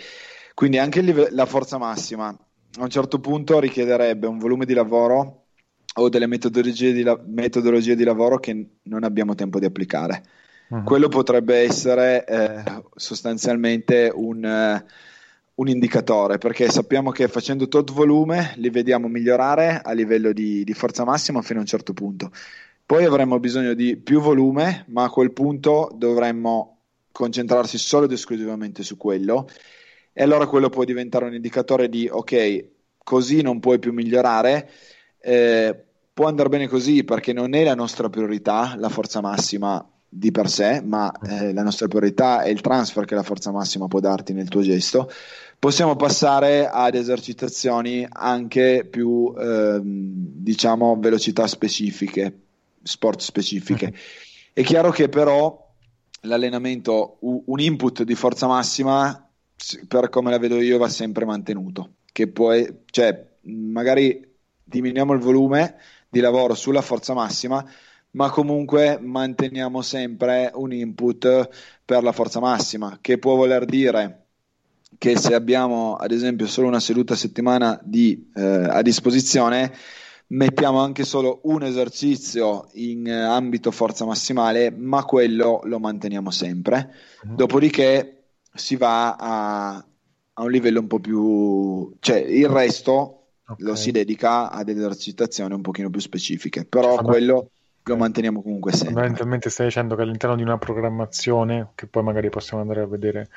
[0.55, 5.47] Quindi anche live- la forza massima a un certo punto richiederebbe un volume di lavoro
[5.95, 10.23] o delle metodologie di, la- metodologie di lavoro che non abbiamo tempo di applicare.
[10.69, 10.85] Uh-huh.
[10.85, 12.63] Quello potrebbe essere eh,
[12.95, 14.85] sostanzialmente un, eh,
[15.59, 20.73] un, indicatore, perché sappiamo che facendo tot volume li vediamo migliorare a livello di, di
[20.73, 22.31] forza massima fino a un certo punto.
[22.85, 26.79] Poi avremo bisogno di più volume, ma a quel punto dovremmo
[27.13, 29.49] concentrarsi solo ed esclusivamente su quello.
[30.13, 32.65] E allora quello può diventare un indicatore di ok,
[32.99, 34.71] così non puoi più migliorare.
[35.21, 40.31] Eh, può andare bene così perché non è la nostra priorità, la forza massima di
[40.31, 44.01] per sé, ma eh, la nostra priorità è il transfer che la forza massima può
[44.01, 45.11] darti nel tuo gesto.
[45.59, 52.41] Possiamo passare ad esercitazioni anche più, ehm, diciamo, velocità specifiche,
[52.83, 53.93] sport specifiche.
[54.53, 55.67] È chiaro che però
[56.23, 59.29] l'allenamento, un input di forza massima,
[59.87, 61.95] per come la vedo io, va sempre mantenuto.
[62.11, 62.53] Che può,
[62.91, 64.27] cioè, magari
[64.63, 65.77] diminuiamo il volume
[66.09, 67.65] di lavoro sulla forza massima,
[68.13, 71.49] ma comunque manteniamo sempre un input
[71.85, 74.25] per la forza massima, che può voler dire
[74.97, 79.73] che se abbiamo ad esempio solo una seduta a settimana di, eh, a disposizione,
[80.29, 86.95] mettiamo anche solo un esercizio in ambito forza massimale, ma quello lo manteniamo sempre.
[87.23, 87.35] Uh-huh.
[87.35, 89.77] Dopodiché si va a,
[90.33, 91.95] a, un livello un po' più...
[92.01, 93.65] cioè il resto okay.
[93.65, 97.51] lo si dedica a delle esercitazioni un pochino più specifiche, però cioè, quello.
[97.89, 98.93] Lo manteniamo comunque sempre.
[98.93, 103.29] Fondamentalmente stai dicendo che all'interno di una programmazione, che poi magari possiamo andare a vedere...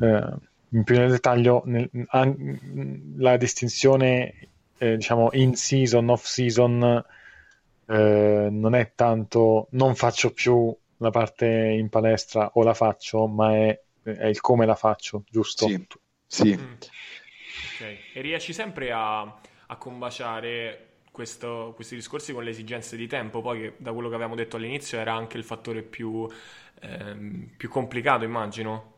[0.00, 7.04] Eh, in più nel dettaglio nel, an, la distinzione eh, diciamo in season, off season,
[7.86, 13.54] eh, non è tanto non faccio più la parte in palestra o la faccio, ma
[13.54, 15.66] è, è il come la faccio, giusto?
[15.66, 15.86] Sì.
[16.26, 16.56] sì.
[16.56, 16.72] Mm.
[17.74, 17.98] Okay.
[18.12, 20.87] E riesci sempre a, a combaciare
[21.18, 24.54] questo, questi discorsi con le esigenze di tempo, poi che, da quello che avevamo detto
[24.54, 26.28] all'inizio era anche il fattore più,
[26.80, 28.92] ehm, più complicato, immagino.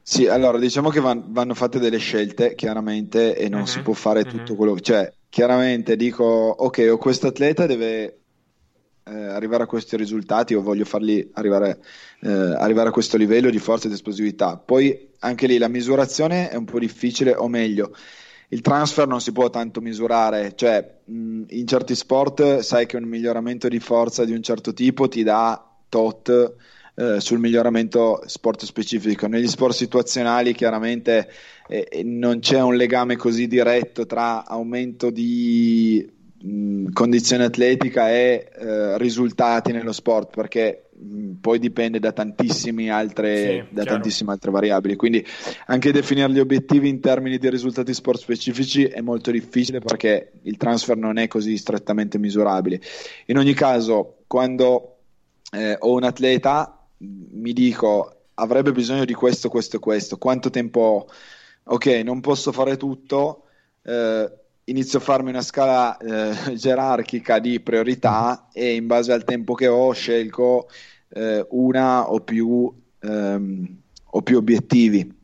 [0.00, 3.66] Sì, allora diciamo che van, vanno fatte delle scelte chiaramente e non uh-huh.
[3.66, 3.82] si mhm.
[3.82, 4.30] può fare uh-huh.
[4.30, 4.80] tutto quello che...
[4.80, 8.20] Cioè, chiaramente dico, ok, ho questo atleta, deve
[9.02, 11.80] eh, arrivare a questi risultati o voglio fargli arrivare,
[12.20, 14.56] eh, arrivare, a questo livello di forza e di esplosività.
[14.56, 17.90] Poi anche lì la misurazione è un po' difficile, o meglio,
[18.48, 23.04] il transfer non si può tanto misurare, cioè mh, in certi sport sai che un
[23.04, 26.54] miglioramento di forza di un certo tipo ti dà tot
[26.94, 29.26] eh, sul miglioramento sport specifico.
[29.26, 31.28] Negli sport situazionali chiaramente
[31.68, 36.08] eh, non c'è un legame così diretto tra aumento di
[36.42, 40.85] mh, condizione atletica e eh, risultati nello sport perché
[41.40, 42.12] poi dipende da,
[42.90, 44.96] altre, sì, da tantissime altre variabili.
[44.96, 45.24] Quindi
[45.66, 50.56] anche definire gli obiettivi in termini di risultati sport specifici è molto difficile perché il
[50.56, 52.80] transfer non è così strettamente misurabile.
[53.26, 54.96] In ogni caso, quando
[55.52, 60.80] eh, ho un atleta mi dico avrebbe bisogno di questo, questo e questo, quanto tempo
[60.80, 61.06] ho?
[61.68, 63.44] Ok, non posso fare tutto,
[63.82, 64.30] eh,
[64.66, 69.66] inizio a farmi una scala eh, gerarchica di priorità e in base al tempo che
[69.66, 70.68] ho scelgo
[71.10, 75.14] eh, una o più, ehm, o più obiettivi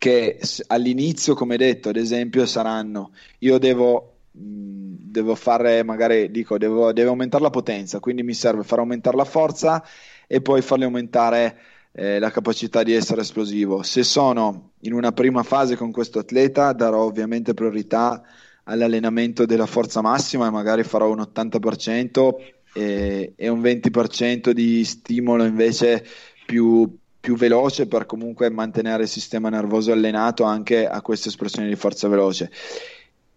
[0.00, 6.92] che all'inizio, come detto, ad esempio, saranno io devo, mh, devo fare magari dico devo,
[6.94, 9.84] devo aumentare la potenza, quindi mi serve far aumentare la forza
[10.26, 11.58] e poi farli aumentare
[11.92, 13.82] eh, la capacità di essere esplosivo.
[13.82, 18.22] Se sono in una prima fase con questo atleta, darò ovviamente priorità
[18.70, 22.34] all'allenamento della forza massima e magari farò un 80%
[22.72, 26.06] e, e un 20% di stimolo invece
[26.46, 31.76] più, più veloce per comunque mantenere il sistema nervoso allenato anche a queste espressioni di
[31.76, 32.50] forza veloce.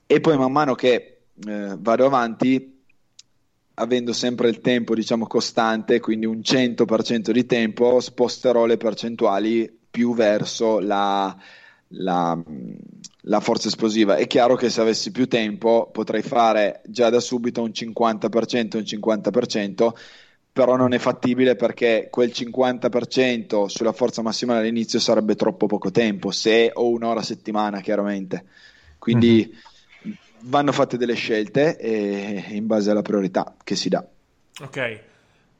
[0.06, 2.72] E poi man mano che eh, vado avanti
[3.76, 10.13] avendo sempre il tempo diciamo costante, quindi un 100% di tempo, sposterò le percentuali più
[10.13, 11.36] verso la,
[11.89, 12.39] la,
[13.23, 14.15] la, forza esplosiva.
[14.15, 18.83] È chiaro che se avessi più tempo potrei fare già da subito un 50% un
[18.83, 19.89] 50%,
[20.51, 26.31] però non è fattibile perché quel 50% sulla forza massimale all'inizio sarebbe troppo poco tempo,
[26.31, 28.45] se ho un'ora a settimana chiaramente.
[28.97, 29.62] Quindi mm-hmm
[30.43, 34.05] vanno fatte delle scelte e, in base alla priorità che si dà.
[34.62, 34.99] Ok,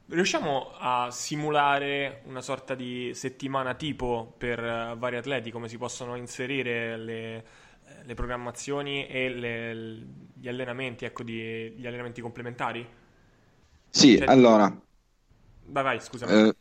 [0.08, 6.16] riusciamo a simulare una sorta di settimana tipo per uh, vari atleti, come si possono
[6.16, 7.42] inserire le, eh,
[8.04, 12.86] le programmazioni e le, gli allenamenti, ecco, di, gli allenamenti complementari?
[13.90, 14.76] Sì, cioè, allora...
[15.66, 16.48] Vai, vai, scusami.
[16.48, 16.54] Eh,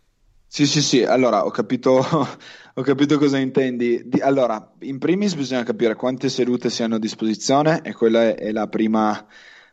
[0.53, 1.97] sì, sì, sì, allora ho capito,
[2.75, 4.03] ho capito cosa intendi.
[4.05, 8.35] Di, allora, in primis bisogna capire quante sedute si hanno a disposizione e quella è,
[8.35, 9.25] è la, prima,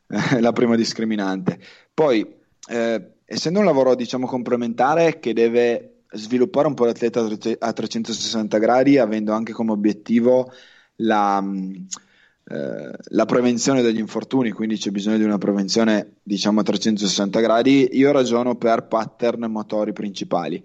[0.09, 1.61] eh, la, prima, discriminante.
[1.93, 2.27] Poi,
[2.69, 7.25] eh, essendo un lavoro, diciamo, complementare che deve sviluppare un po' l'atleta
[7.59, 10.53] a 360 gradi, avendo anche come obiettivo
[10.97, 17.39] la, eh, la prevenzione degli infortuni, quindi c'è bisogno di una prevenzione diciamo a 360
[17.39, 20.63] gradi, io ragiono per pattern motori principali.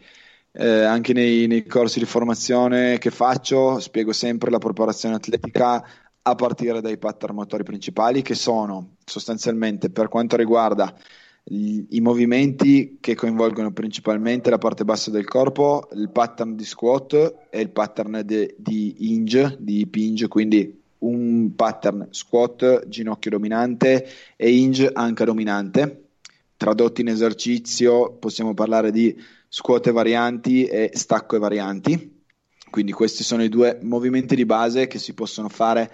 [0.51, 5.85] Eh, anche nei, nei, corsi di formazione che faccio spiego sempre la preparazione atletica
[6.21, 10.95] a partire dai pattern motori principali che sono sostanzialmente per quanto riguarda
[11.47, 17.61] i movimenti che coinvolgono principalmente la parte bassa del corpo, il pattern di squat e
[17.61, 24.89] il pattern de, di hinge, di pinge, quindi un pattern squat ginocchio dominante e hinge
[24.91, 26.05] anca dominante.
[26.57, 29.15] Tradotti in esercizio possiamo parlare di
[29.47, 32.23] scuote varianti e stacco e varianti.
[32.71, 35.91] Quindi questi sono i due movimenti di base che si possono fare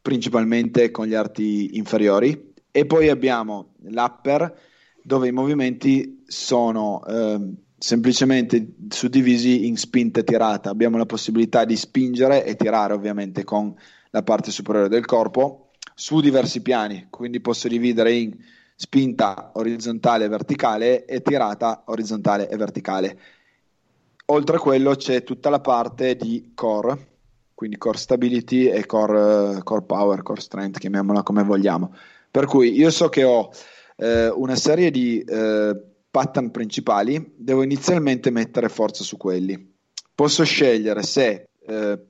[0.00, 2.52] principalmente con gli arti inferiori.
[2.70, 4.66] E poi abbiamo l'upper
[5.08, 7.40] dove i movimenti sono eh,
[7.78, 10.68] semplicemente suddivisi in spinta e tirata.
[10.68, 13.74] Abbiamo la possibilità di spingere e tirare ovviamente con
[14.10, 18.36] la parte superiore del corpo su diversi piani, quindi posso dividere in
[18.76, 23.18] spinta orizzontale e verticale e tirata orizzontale e verticale.
[24.26, 27.14] Oltre a quello c'è tutta la parte di core,
[27.54, 31.94] quindi core stability e core, core power, core strength, chiamiamola come vogliamo.
[32.30, 33.50] Per cui io so che ho
[33.98, 35.76] eh, una serie di eh,
[36.10, 39.76] pattern principali, devo inizialmente mettere forza su quelli.
[40.14, 42.00] Posso scegliere se, eh,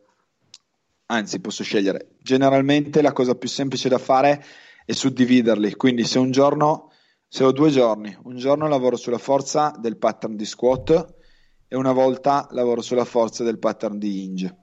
[1.06, 4.44] anzi posso scegliere, generalmente la cosa più semplice da fare
[4.84, 6.92] è suddividerli, quindi se un giorno,
[7.26, 11.14] se ho due giorni, un giorno lavoro sulla forza del pattern di squat
[11.66, 14.58] e una volta lavoro sulla forza del pattern di hinge,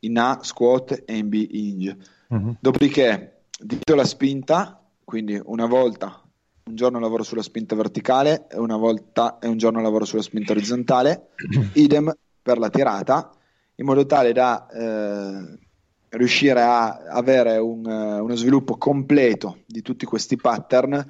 [0.00, 1.96] in A squat e in B hinge.
[2.28, 2.56] Uh-huh.
[2.60, 6.24] Dopodiché dito la spinta, quindi una volta
[6.64, 10.52] un giorno lavoro sulla spinta verticale e una volta e un giorno lavoro sulla spinta
[10.52, 11.30] orizzontale,
[11.74, 13.30] idem per la tirata,
[13.76, 15.58] in modo tale da eh,
[16.10, 21.04] riuscire a avere un, uh, uno sviluppo completo di tutti questi pattern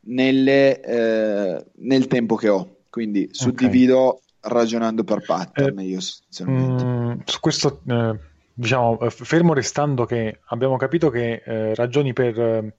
[0.00, 2.76] nelle, eh, nel tempo che ho.
[2.88, 4.20] Quindi suddivido okay.
[4.40, 5.78] ragionando per pattern.
[5.80, 5.98] Eh, io
[6.44, 8.18] mm, su questo, eh,
[8.54, 12.74] diciamo, fermo restando che abbiamo capito che eh, ragioni per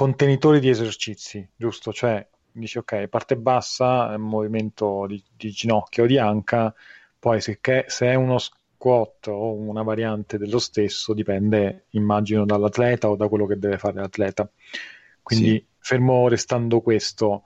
[0.00, 1.92] contenitori di esercizi, giusto?
[1.92, 6.74] Cioè, dici ok, parte bassa, movimento di, di ginocchio o di anca,
[7.18, 13.10] poi se, che, se è uno squat o una variante dello stesso dipende, immagino, dall'atleta
[13.10, 14.50] o da quello che deve fare l'atleta.
[15.22, 15.66] Quindi, sì.
[15.76, 17.42] fermo restando questo,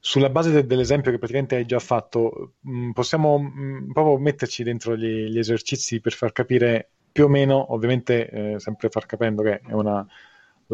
[0.00, 4.18] sulla base de- dell'esempio che praticamente hai già fatto, mh, mm, possiamo mh, mm, proprio
[4.18, 9.06] metterci dentro gli, gli, esercizi per far capire più o meno, ovviamente eh, sempre far
[9.06, 10.04] capendo che è una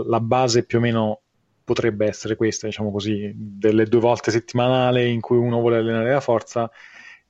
[0.07, 1.21] la base più o meno
[1.65, 6.21] potrebbe essere questa, diciamo così, delle due volte settimanale in cui uno vuole allenare la
[6.21, 6.71] forza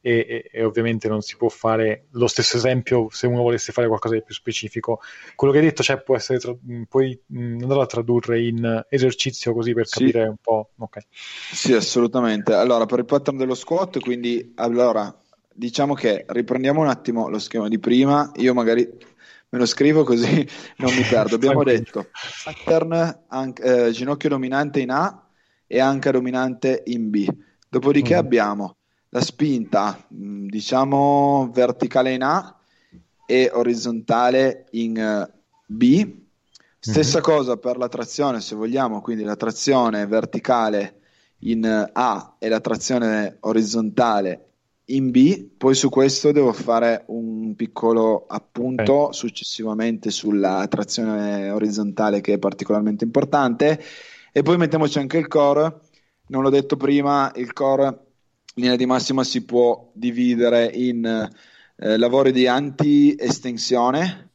[0.01, 3.89] e, e, e, ovviamente non si può fare lo stesso esempio se uno volesse fare
[3.89, 5.01] qualcosa di più specifico.
[5.35, 6.57] Quello che hai detto cioè, può essere, tra-
[6.89, 10.29] puoi andarlo a tradurre in esercizio così per capire sì.
[10.29, 10.71] un po'.
[10.79, 11.03] Okay.
[11.11, 12.55] Sì, assolutamente.
[12.55, 15.13] Allora, per il pattern dello squat, quindi allora
[15.53, 18.31] diciamo che riprendiamo un attimo lo schema di prima.
[18.37, 18.89] Io magari
[19.51, 20.47] me lo scrivo così
[20.79, 21.35] non mi perdo.
[21.35, 22.09] Abbiamo detto
[22.45, 25.27] pattern anche, eh, ginocchio dominante in A
[25.67, 27.27] e anca dominante in B.
[27.69, 28.19] Dopodiché mm.
[28.19, 28.77] abbiamo
[29.11, 32.59] la spinta, mm, diciamo verticale in A
[33.27, 35.33] e orizzontale in eh,
[35.67, 36.17] B.
[36.81, 37.25] Stessa mm-hmm.
[37.25, 41.01] cosa per la trazione, se vogliamo, quindi la trazione verticale
[41.41, 44.48] in eh, A e la trazione orizzontale
[44.91, 49.13] in B, poi su questo devo fare un piccolo appunto okay.
[49.13, 53.83] successivamente sulla trazione orizzontale che è particolarmente importante
[54.33, 55.81] e poi mettiamoci anche il core,
[56.29, 57.87] non l'ho detto prima, il core
[58.55, 64.31] in linea di massima si può dividere in eh, lavori di anti-estensione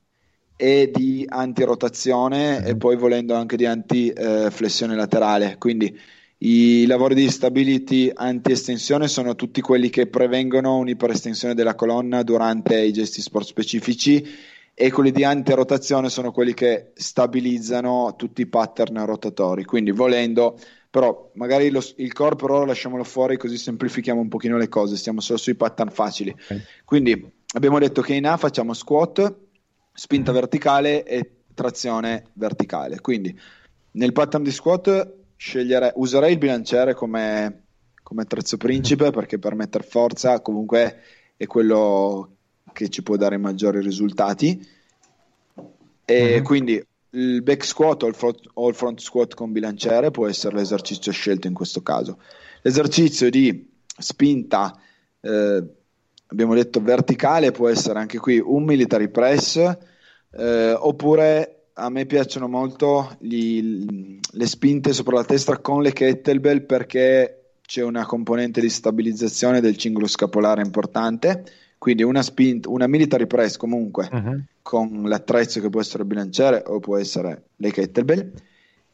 [0.56, 2.68] e di anti-rotazione mm-hmm.
[2.68, 6.00] e poi volendo anche di anti-flessione laterale, quindi
[6.40, 12.92] i lavori di stability anti-estensione sono tutti quelli che prevengono un'iperestensione della colonna durante i
[12.92, 14.26] gesti sport specifici
[14.74, 19.64] e quelli di anti-rotazione sono quelli che stabilizzano tutti i pattern rotatori.
[19.64, 20.58] Quindi volendo,
[20.90, 24.98] però magari lo, il core per ora lasciamolo fuori così semplifichiamo un pochino le cose,
[24.98, 26.32] stiamo solo sui pattern facili.
[26.32, 26.62] Okay.
[26.84, 29.34] Quindi abbiamo detto che in A facciamo squat,
[29.94, 30.40] spinta mm-hmm.
[30.42, 33.00] verticale e trazione verticale.
[33.00, 33.40] Quindi
[33.92, 37.64] nel pattern di squat scegliere, userei il bilanciere come,
[38.02, 41.02] come attrezzo principe perché per mettere forza comunque
[41.36, 42.38] è quello
[42.72, 44.66] che ci può dare maggiori risultati
[46.06, 46.44] e mm-hmm.
[46.44, 50.56] quindi il back squat o il, front, o il, front, squat con bilanciere può essere
[50.56, 52.20] l'esercizio scelto in questo caso
[52.62, 54.80] l'esercizio di spinta
[55.20, 55.64] eh,
[56.28, 59.58] abbiamo detto verticale può essere anche qui un military press
[60.32, 66.66] eh, oppure a me piacciono molto gli, le spinte sopra la testa con le kettlebell
[66.66, 71.44] perché c'è una componente di stabilizzazione del cingolo scapolare importante.
[71.78, 74.44] Quindi una, spinta, una military press comunque uh-huh.
[74.62, 78.32] con l'attrezzo che può essere il bilanciere o può essere le kettlebell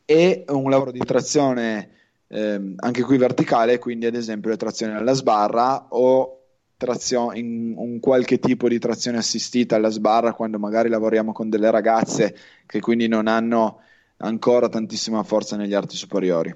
[0.06, 1.90] e un lavoro di trazione
[2.30, 6.39] eh, anche qui verticale, quindi ad esempio le trazioni alla sbarra o
[6.80, 11.70] trazione, in un qualche tipo di trazione assistita alla sbarra quando magari lavoriamo con delle
[11.70, 12.34] ragazze
[12.66, 13.82] che quindi non hanno
[14.18, 16.56] ancora tantissima forza negli arti superiori.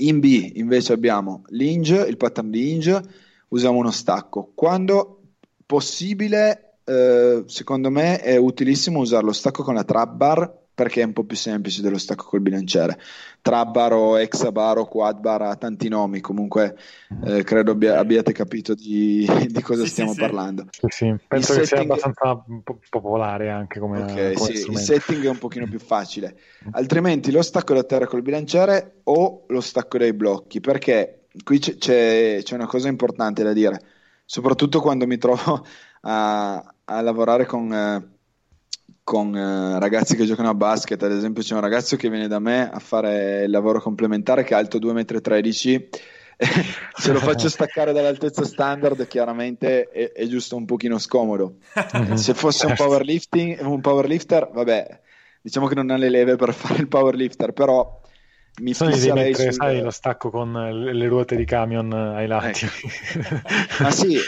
[0.00, 3.02] In B invece abbiamo l'inge, il pattern di hinge,
[3.48, 4.52] usiamo uno stacco.
[4.54, 5.22] Quando
[5.64, 11.04] possibile, eh, secondo me è utilissimo usare lo stacco con la trap bar perché è
[11.04, 13.00] un po' più semplice dello stacco col bilanciere.
[13.42, 16.78] Trabbaro, Exabaro, Quadbar ha tanti nomi, comunque
[17.24, 20.68] eh, credo abbia, abbiate capito di, di cosa sì, stiamo sì, parlando.
[20.86, 21.66] Sì, penso il che setting...
[21.66, 22.44] sia abbastanza
[22.90, 26.38] popolare anche come, okay, come sì, il setting è un pochino più facile.
[26.70, 31.74] Altrimenti lo stacco da terra col bilanciere o lo stacco dai blocchi, perché qui c'è,
[31.74, 33.82] c'è, c'è una cosa importante da dire,
[34.24, 35.66] soprattutto quando mi trovo
[36.02, 37.72] a, a lavorare con...
[37.72, 38.16] Eh,
[39.08, 42.38] con eh, ragazzi che giocano a basket, ad esempio c'è un ragazzo che viene da
[42.38, 45.84] me a fare il lavoro complementare che è alto 2,13 m,
[46.94, 51.54] se lo faccio staccare dall'altezza standard chiaramente è, è giusto un pochino scomodo.
[52.16, 52.92] Se fosse un, certo.
[53.62, 55.00] un powerlifter, vabbè,
[55.40, 57.97] diciamo che non ha le leve per fare il powerlifter, però
[58.60, 59.52] mi di mettere, sul...
[59.52, 62.64] sai, lo stacco con le ruote di camion ai lati.
[62.64, 62.88] Ecco.
[63.82, 64.18] Ma sì,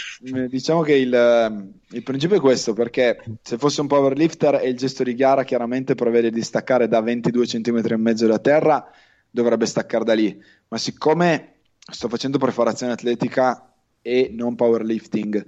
[0.48, 5.02] diciamo che il, il, principio è questo, perché se fosse un powerlifter e il gesto
[5.02, 8.90] di gara chiaramente prevede di staccare da 22 cm e mezzo da terra,
[9.30, 10.40] dovrebbe staccare da lì.
[10.68, 13.72] Ma siccome sto facendo preparazione atletica
[14.02, 15.44] e non powerlifting,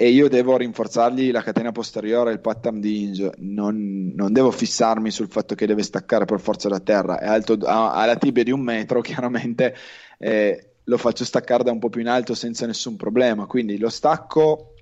[0.00, 5.10] e io devo rinforzargli la catena posteriore, il pattern di hinge, non, non, devo fissarmi
[5.10, 8.44] sul fatto che deve staccare per forza da terra, è alto, ha, ha la tibia
[8.44, 9.74] di un metro, chiaramente
[10.18, 13.88] eh, lo faccio staccare da un po' più in alto senza nessun problema, quindi lo
[13.88, 14.74] stacco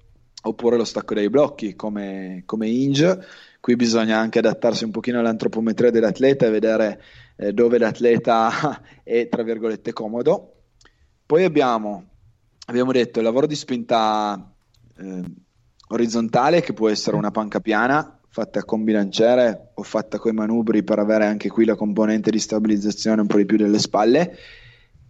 [0.43, 3.19] oppure lo stacco dai blocchi come, come hinge,
[3.59, 7.03] qui bisogna anche adattarsi un pochino all'antropometria dell'atleta e vedere
[7.37, 10.57] eh, dove l'atleta è tra virgolette comodo.
[11.25, 12.05] Poi abbiamo,
[12.67, 14.51] abbiamo detto il lavoro di spinta
[14.99, 15.23] eh,
[15.89, 20.83] orizzontale che può essere una panca piana fatta con bilanciere o fatta con i manubri
[20.83, 24.37] per avere anche qui la componente di stabilizzazione un po' di più delle spalle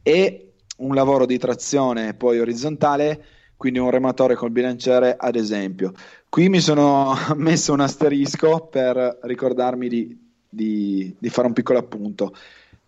[0.03, 3.25] e un lavoro di trazione poi orizzontale
[3.57, 5.93] quindi un rematore col bilanciere ad esempio
[6.29, 10.17] qui mi sono messo un asterisco per ricordarmi di,
[10.49, 12.27] di, di fare un piccolo appunto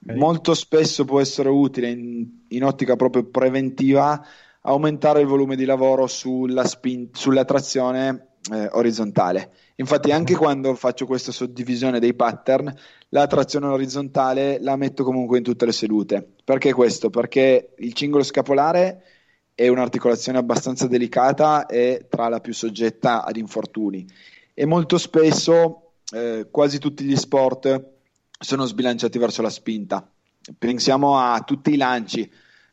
[0.05, 0.17] okay.
[0.17, 4.25] molto spesso può essere utile in, in ottica proprio preventiva
[4.69, 9.53] aumentare il volume di lavoro sulla, spin- sulla trazione eh, orizzontale.
[9.77, 12.73] Infatti, anche quando faccio questa suddivisione dei pattern,
[13.11, 16.35] la trazione orizzontale la metto comunque in tutte le sedute.
[16.45, 17.09] Perché questo?
[17.09, 19.03] Perché il cingolo scapolare
[19.55, 24.07] è un'articolazione abbastanza delicata e tra la più soggetta ad infortuni.
[24.53, 27.85] E molto spesso, eh, quasi tutti gli sport
[28.39, 30.07] sono sbilanciati verso la spinta.
[30.59, 32.31] Pensiamo a tutti i lanci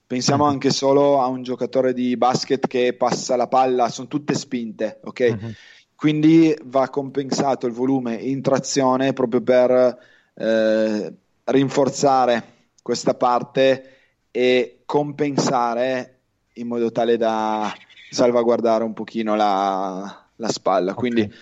[0.07, 0.51] Pensiamo uh-huh.
[0.51, 5.37] anche solo a un giocatore di basket che passa la palla, sono tutte spinte, ok?
[5.41, 5.51] Uh-huh.
[5.95, 9.97] Quindi va compensato il volume in trazione proprio per
[10.35, 11.13] eh,
[11.45, 12.43] rinforzare
[12.81, 13.93] questa parte
[14.29, 16.19] e compensare
[16.53, 17.73] in modo tale da
[18.11, 20.91] salvaguardare un pochino la, la spalla.
[20.91, 20.95] Okay.
[21.09, 21.33] Quindi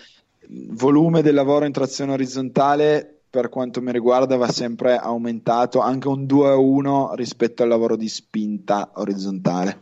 [0.48, 6.28] volume del lavoro in trazione orizzontale per quanto mi riguarda va sempre aumentato anche un
[6.28, 9.80] 2 a 1 rispetto al lavoro di spinta orizzontale.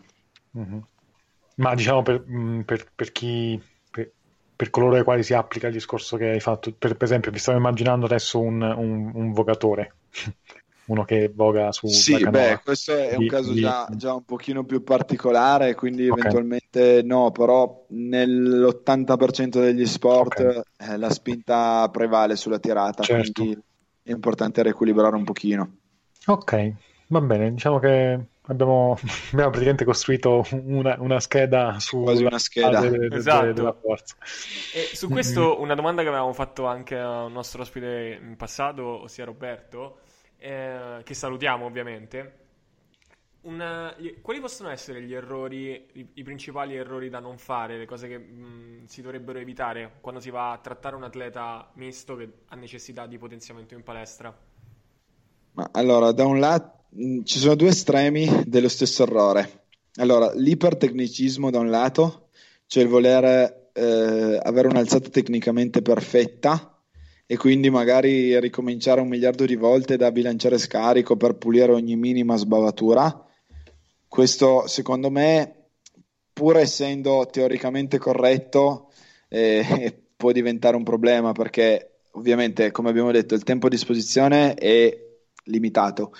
[0.57, 0.77] Mm-hmm.
[1.55, 3.61] Ma diciamo per, mm, per, per chi
[4.55, 7.39] per, coloro ai quali si applica il discorso che hai fatto, per, per esempio, vi
[7.39, 9.95] stavo immaginando adesso un, un, un vogatore
[10.91, 13.61] uno che voga su sì beh questo è un caso di...
[13.61, 16.19] già, già, un pochino più particolare quindi okay.
[16.19, 20.61] eventualmente no però nell'80% degli sport okay.
[20.93, 23.41] eh, la spinta prevale sulla tirata certo.
[23.41, 23.61] quindi
[24.03, 25.71] è importante riequilibrare un pochino
[26.25, 26.73] ok
[27.07, 28.97] va bene diciamo che abbiamo,
[29.31, 33.53] abbiamo praticamente costruito una, una scheda su quasi una scheda de, de, esatto.
[33.53, 34.15] della forza
[34.73, 39.25] e su questo una domanda che avevamo fatto anche al nostro ospite in passato ossia
[39.25, 39.99] Roberto
[40.41, 42.39] eh, che salutiamo ovviamente.
[43.41, 48.07] Una, quali possono essere gli errori, i, i, principali errori da non fare, le cose
[48.07, 52.55] che mh, si dovrebbero evitare quando si va a trattare un atleta misto che ha
[52.55, 54.35] necessità di potenziamento in palestra?
[55.53, 56.85] Ma allora, da un lato
[57.23, 59.65] ci sono due estremi dello stesso errore.
[59.95, 62.29] Allora, l'ipertecnicismo da un lato,
[62.67, 66.70] cioè il voler eh, avere un'alzata tecnicamente perfetta,
[67.31, 72.35] e quindi magari ricominciare un miliardo di volte da bilanciare scarico per pulire ogni minima
[72.35, 73.25] sbavatura.
[74.05, 75.67] Questo, secondo me,
[76.33, 78.91] pur essendo teoricamente corretto,
[79.29, 84.93] eh, può diventare un problema perché ovviamente, come abbiamo detto, il tempo a disposizione è
[85.45, 86.13] limitato.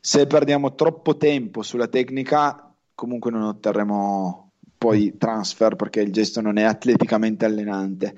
[0.00, 6.58] Se perdiamo troppo tempo sulla tecnica, comunque non otterremo poi transfer perché il gesto non
[6.58, 8.14] è atleticamente allenante.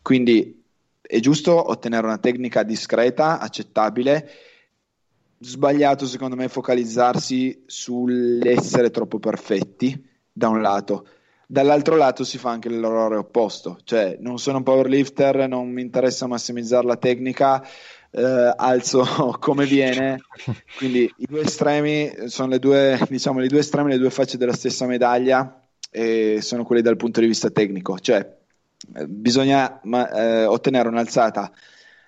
[0.00, 0.59] Quindi
[1.10, 4.30] è giusto ottenere una tecnica discreta, accettabile.
[5.40, 11.08] Sbagliato secondo me focalizzarsi sull'essere troppo perfetti, da un lato.
[11.48, 16.28] Dall'altro lato si fa anche l'errore opposto, cioè non sono un powerlifter, non mi interessa
[16.28, 17.60] massimizzare la tecnica,
[18.12, 19.02] eh, alzo
[19.40, 20.20] come viene.
[20.76, 24.54] Quindi i due estremi sono le due, diciamo, le due estremi, le due facce della
[24.54, 27.98] stessa medaglia e sono quelli dal punto di vista tecnico.
[27.98, 28.38] Cioè,
[29.06, 31.52] bisogna eh, ottenere un'alzata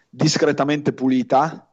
[0.08, 1.68] discretamente pulita,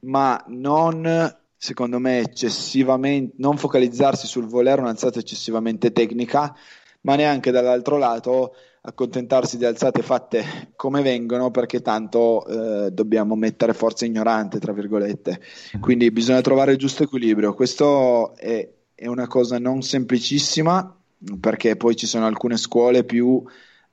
[0.00, 6.54] ma non secondo me eccessivamente non focalizzarsi sul volere un'alzata eccessivamente tecnica,
[7.02, 13.74] ma neanche dall'altro lato accontentarsi di alzate fatte come vengono perché tanto eh, dobbiamo mettere
[13.74, 15.40] forza ignorante, tra virgolette.
[15.80, 17.54] Quindi bisogna trovare il giusto equilibrio.
[17.54, 20.94] Questo è, è una cosa non semplicissima
[21.40, 23.42] perché poi ci sono alcune scuole più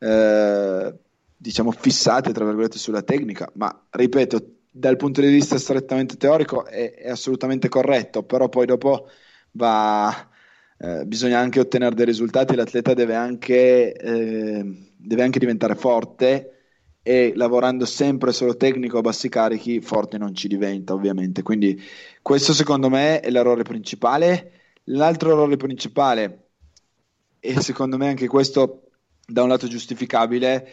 [0.06, 0.94] eh,
[1.36, 6.94] diciamo fissate, tra virgolette, sulla tecnica, ma ripeto, dal punto di vista strettamente teorico è,
[6.94, 9.10] è assolutamente corretto, però poi dopo
[9.52, 10.30] va
[10.78, 16.52] eh, bisogna anche ottenere dei risultati, l'atleta deve anche, eh, deve anche diventare forte
[17.02, 21.42] e lavorando sempre solo tecnico a bassi carichi, forte non ci diventa ovviamente.
[21.42, 21.82] Quindi
[22.22, 24.52] questo secondo me è l'errore principale.
[24.90, 26.50] L'altro errore principale,
[27.40, 28.85] e secondo me anche questo
[29.26, 30.72] da un lato giustificabile,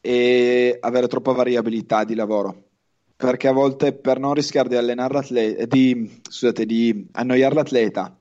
[0.00, 2.70] è avere troppa variabilità di lavoro.
[3.16, 8.16] Perché a volte per non rischiare di allenare l'atleta, di, scusate, di annoiare l'atleta,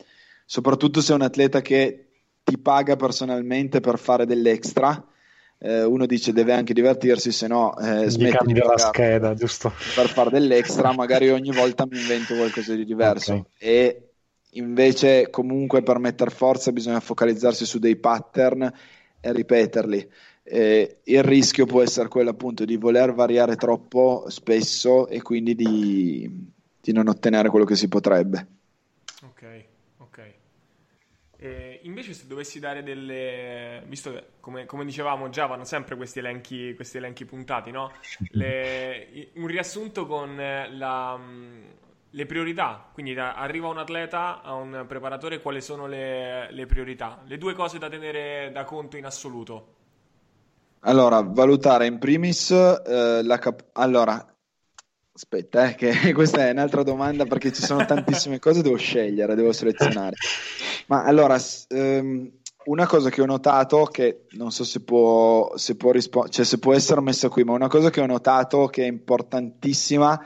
[0.46, 2.06] soprattutto se è un atleta che
[2.44, 5.04] ti paga personalmente per fare dell'extra.
[5.58, 9.72] Eh, uno dice deve anche divertirsi, se no eh, smetti di la scheda, giusto?
[9.96, 13.34] Per fare dell'extra, magari ogni volta mi invento qualcosa di diverso.
[13.34, 13.46] Okay.
[13.58, 14.10] E
[14.52, 18.72] invece, comunque, per mettere forza bisogna focalizzarsi su dei pattern
[19.22, 20.12] e ripeterli.
[20.44, 26.30] Eh, il rischio può essere quello appunto di voler variare troppo spesso e quindi di,
[26.82, 28.48] di non ottenere quello che si potrebbe.
[31.44, 33.82] Eh, invece se dovessi dare delle...
[33.88, 37.92] visto che come, come, dicevamo già vanno sempre questi elenchi, questi elenchi puntati, no?
[38.30, 41.20] Le, un riassunto con la,
[42.14, 47.22] le priorità, quindi da, arriva un atleta a un preparatore, quali sono le, le priorità?
[47.26, 49.76] Le due cose da tenere da conto in assoluto.
[50.82, 54.26] Allora, valutare in primis eh, la cap- allora,
[55.14, 59.54] aspetta, eh, che questa è un'altra domanda perché ci sono tantissime cose, devo scegliere, devo
[59.54, 60.16] selezionare.
[60.88, 61.38] Ma allora,
[61.70, 62.30] ehm,
[62.66, 66.60] una cosa che ho notato, che non so se può, se può, rispo- cioè se
[66.60, 70.26] può essere messa qui, ma una cosa che ho notato che è importantissima è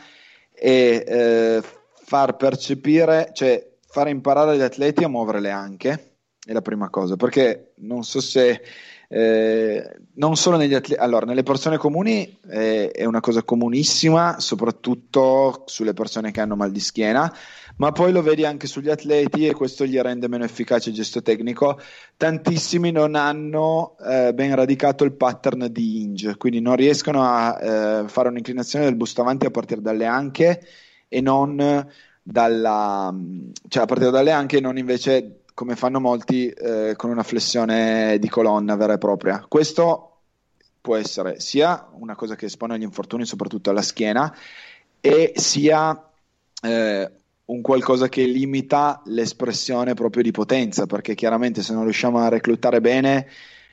[0.57, 1.61] eh,
[2.03, 7.15] far percepire, cioè fare imparare gli atleti a muovere le anche, è la prima cosa,
[7.15, 8.61] perché non so se
[9.07, 15.63] eh, non solo negli atleti, allora nelle persone comuni eh, è una cosa comunissima, soprattutto
[15.65, 17.33] sulle persone che hanno mal di schiena,
[17.77, 21.21] ma poi lo vedi anche sugli atleti e questo gli rende meno efficace il gesto
[21.21, 21.79] tecnico.
[22.15, 28.07] Tantissimi non hanno eh, ben radicato il pattern di hinge, quindi non riescono a eh,
[28.07, 30.61] fare un'inclinazione del busto avanti a partire dalle anche
[31.07, 31.87] e non
[32.21, 33.13] dalla,
[33.67, 38.17] cioè a partire dalle anche e non invece come fanno molti eh, con una flessione
[38.19, 39.45] di colonna vera e propria.
[39.47, 40.11] Questo
[40.81, 44.35] può essere sia una cosa che espone agli infortuni, soprattutto alla schiena,
[44.99, 46.09] e sia
[46.61, 47.11] eh,
[47.45, 52.81] un qualcosa che limita l'espressione proprio di potenza, perché chiaramente se non riusciamo a reclutare
[52.81, 53.27] bene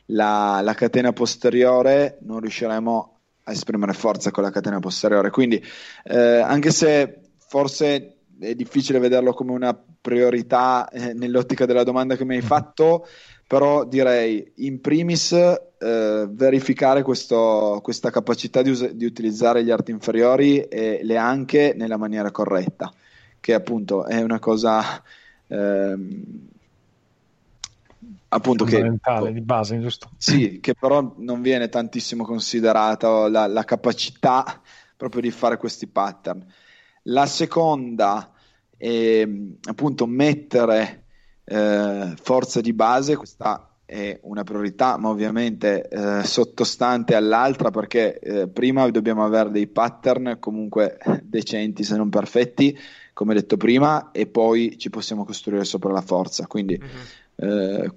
[0.06, 5.30] la, la catena posteriore, non riusciremo a esprimere forza con la catena posteriore.
[5.30, 5.62] Quindi,
[6.04, 12.24] eh, anche se forse è difficile vederlo come una priorità eh, nell'ottica della domanda che
[12.24, 13.06] mi hai fatto,
[13.46, 19.90] però direi in primis eh, verificare questo, questa capacità di, us- di, utilizzare gli arti
[19.90, 22.92] inferiori e le anche nella maniera corretta,
[23.42, 25.02] che appunto è una cosa
[25.48, 26.22] ehm,
[28.28, 30.10] appunto fondamentale che, di base, giusto?
[30.16, 34.62] Sì, che però non viene tantissimo considerata la, la capacità
[34.96, 36.46] proprio di fare questi pattern.
[37.06, 38.30] La seconda
[38.76, 41.06] e appunto mettere
[41.44, 48.48] eh, forza di base, questa è una priorità, ma ovviamente eh, sottostante all'altra perché eh,
[48.48, 52.78] prima dobbiamo avere dei pattern comunque decenti se non perfetti,
[53.22, 56.46] come detto prima, e poi ci possiamo costruire sopra la forza.
[56.46, 57.88] Quindi, mm-hmm.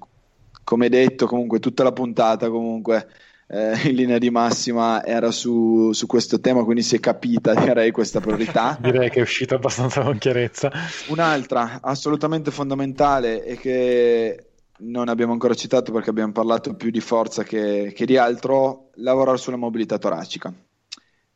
[0.63, 3.07] come detto, comunque tutta la puntata comunque
[3.47, 7.91] eh, in linea di massima era su, su, questo tema, quindi si è capita, direi,
[7.91, 8.77] questa priorità.
[8.81, 10.71] direi che è uscita abbastanza con chiarezza.
[11.07, 14.45] Un'altra assolutamente fondamentale e che
[14.77, 19.37] non abbiamo ancora citato perché abbiamo parlato più di forza che, che di altro, lavorare
[19.37, 20.53] sulla mobilità toracica.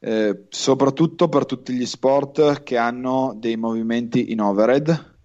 [0.02, 5.18] Eh, soprattutto per tutti gli sport che hanno dei movimenti in overhead,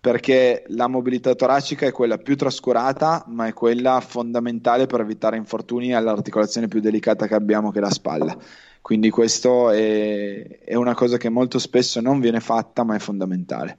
[0.00, 5.94] perché la mobilità toracica è quella più trascurata, ma è quella fondamentale per evitare infortuni
[5.94, 8.36] all'articolazione più delicata che abbiamo, che è la spalla.
[8.80, 13.78] Quindi questo è, è una cosa che molto spesso non viene fatta, ma è fondamentale.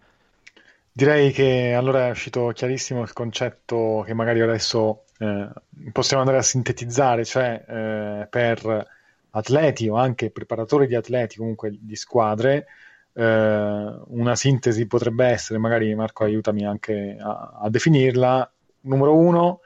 [0.91, 5.47] Direi che allora è uscito chiarissimo il concetto che magari adesso eh,
[5.93, 8.97] possiamo andare a sintetizzare, cioè eh, per
[9.31, 12.65] atleti o anche preparatori di atleti, comunque di squadre,
[13.13, 18.51] eh, una sintesi potrebbe essere, magari Marco aiutami anche a, a definirla,
[18.81, 19.61] numero uno,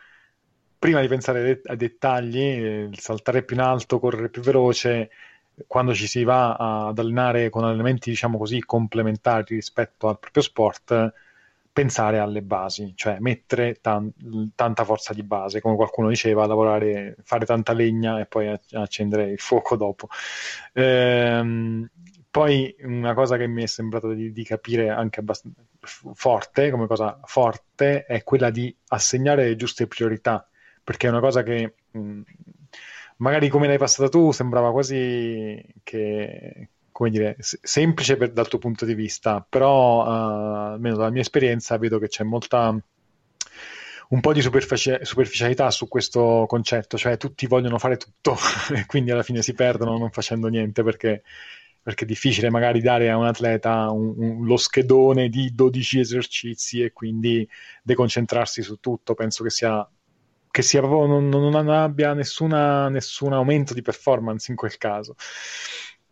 [0.78, 5.09] prima di pensare a dettagli, saltare più in alto, correre più veloce,
[5.68, 6.55] quando ci si va
[6.88, 11.14] ad allenare con allenamenti, diciamo così, complementari rispetto al proprio sport,
[11.74, 14.13] pensare alle basi, cioè mettere tan-
[14.55, 19.39] tanta forza di base, come qualcuno diceva, lavorare, fare tanta legna e poi accendere il
[19.39, 20.07] fuoco dopo.
[20.74, 21.89] Ehm,
[22.30, 25.61] poi una cosa che mi è sembrato di, di capire anche abbastanza
[26.13, 30.47] forte, come cosa forte, è quella di assegnare le giuste priorità,
[30.84, 32.21] perché è una cosa che mh,
[33.17, 38.85] magari come l'hai passata tu sembrava quasi che, come dire, semplice per, dal tuo punto
[38.85, 42.73] di vista, però uh, almeno dalla mia esperienza vedo che c'è molta
[44.09, 48.37] un po' di superfici- superficialità su questo concetto, cioè tutti vogliono fare tutto
[48.73, 51.23] e quindi alla fine si perdono non facendo niente perché,
[51.81, 56.81] perché è difficile magari dare a un atleta un, un, lo schedone di 12 esercizi
[56.81, 57.47] e quindi
[57.81, 59.15] deconcentrarsi su tutto.
[59.15, 59.85] Penso che sia
[60.53, 65.15] che sia proprio non, non abbia nessuna, nessun aumento di performance in quel caso.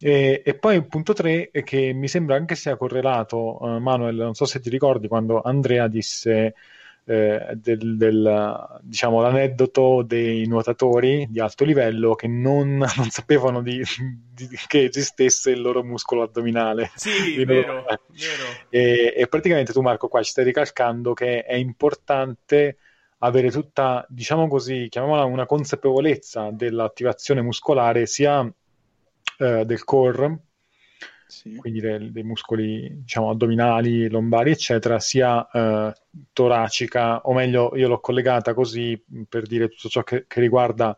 [0.04, 4.34] E, e, poi il punto 3 che mi sembra anche sia correlato, uh, Manuel, non
[4.34, 6.56] so se ti ricordi quando Andrea disse
[7.06, 13.84] eh, del, del, diciamo, l'aneddoto dei nuotatori di alto livello che non, non sapevano di,
[14.34, 16.92] di, che esistesse il loro muscolo addominale.
[16.96, 17.86] Sì, vero, loro...
[17.86, 18.68] vero.
[18.70, 22.78] E, e praticamente tu Marco qua ci stai ricalcando che è importante
[23.20, 28.52] avere tutta, diciamo così, chiamiamola una consapevolezza dell'attivazione muscolare sia
[29.42, 30.40] eh, del core,
[31.26, 31.56] sì.
[31.56, 35.94] quindi dei, dei, muscoli diciamo, addominali, lombari, eccetera, sia eh,
[36.32, 40.96] toracica, o meglio, io l'ho collegata così per dire tutto ciò che, che riguarda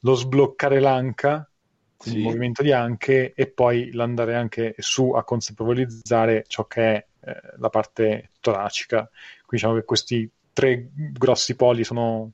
[0.00, 1.48] lo sbloccare l'anca,
[1.96, 2.16] sì.
[2.16, 7.40] il movimento di anche, e poi l'andare anche su a consapevolizzare ciò che è eh,
[7.58, 9.08] la parte toracica.
[9.08, 12.32] Quindi diciamo che questi tre grossi poli sono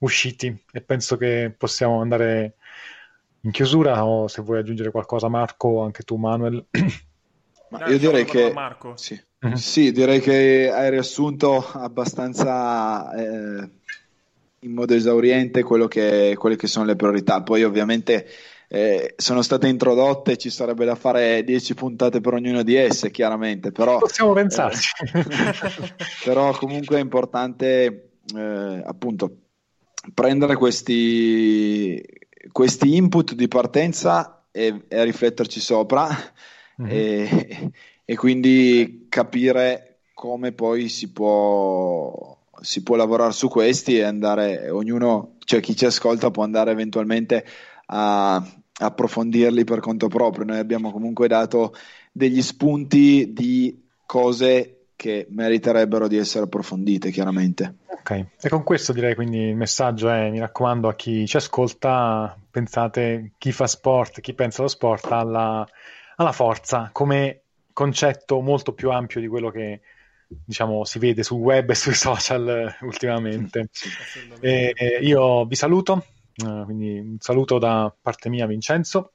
[0.00, 2.56] usciti e penso che possiamo andare
[3.46, 6.66] in chiusura o se vuoi aggiungere qualcosa Marco, anche tu Manuel.
[7.70, 8.96] Ma io direi che Marco.
[8.96, 9.20] Sì.
[9.44, 9.54] Mm-hmm.
[9.54, 9.92] sì.
[9.92, 13.70] direi che hai riassunto abbastanza eh,
[14.60, 17.42] in modo esauriente che, quelle che sono le priorità.
[17.42, 18.26] Poi ovviamente
[18.68, 23.70] eh, sono state introdotte, ci sarebbe da fare 10 puntate per ognuno di esse, chiaramente,
[23.70, 23.98] però...
[23.98, 24.90] Possiamo pensarci.
[25.12, 25.24] Eh,
[26.24, 29.36] però comunque è importante eh, appunto
[30.14, 32.00] prendere questi
[32.52, 36.08] questi input di partenza e, e rifletterci sopra
[36.80, 36.90] mm-hmm.
[36.90, 37.72] e,
[38.04, 45.36] e, quindi capire come poi si può, si può lavorare su questi e andare, ognuno,
[45.44, 47.44] cioè chi ci ascolta può andare eventualmente
[47.86, 48.42] a
[48.78, 50.44] approfondirli per conto proprio.
[50.44, 51.74] Noi abbiamo comunque dato
[52.12, 57.76] degli spunti di cose che meriterebbero di essere approfondite, chiaramente.
[57.86, 62.36] Ok, e con questo direi quindi il messaggio è, mi raccomando a chi ci ascolta,
[62.50, 65.66] pensate chi fa sport, chi pensa allo sport, alla,
[66.16, 67.42] alla forza come
[67.72, 69.80] concetto molto più ampio di quello che
[70.28, 73.68] diciamo si vede sul web e sui social ultimamente.
[73.76, 73.90] Sì,
[74.40, 76.06] e, e io vi saluto,
[76.44, 79.12] uh, quindi un saluto da parte mia Vincenzo.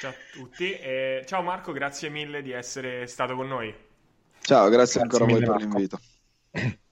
[0.00, 3.83] Ciao a tutti e ciao Marco, grazie mille di essere stato con noi.
[4.44, 5.98] Ciao, grazie, grazie ancora a voi per l'invito.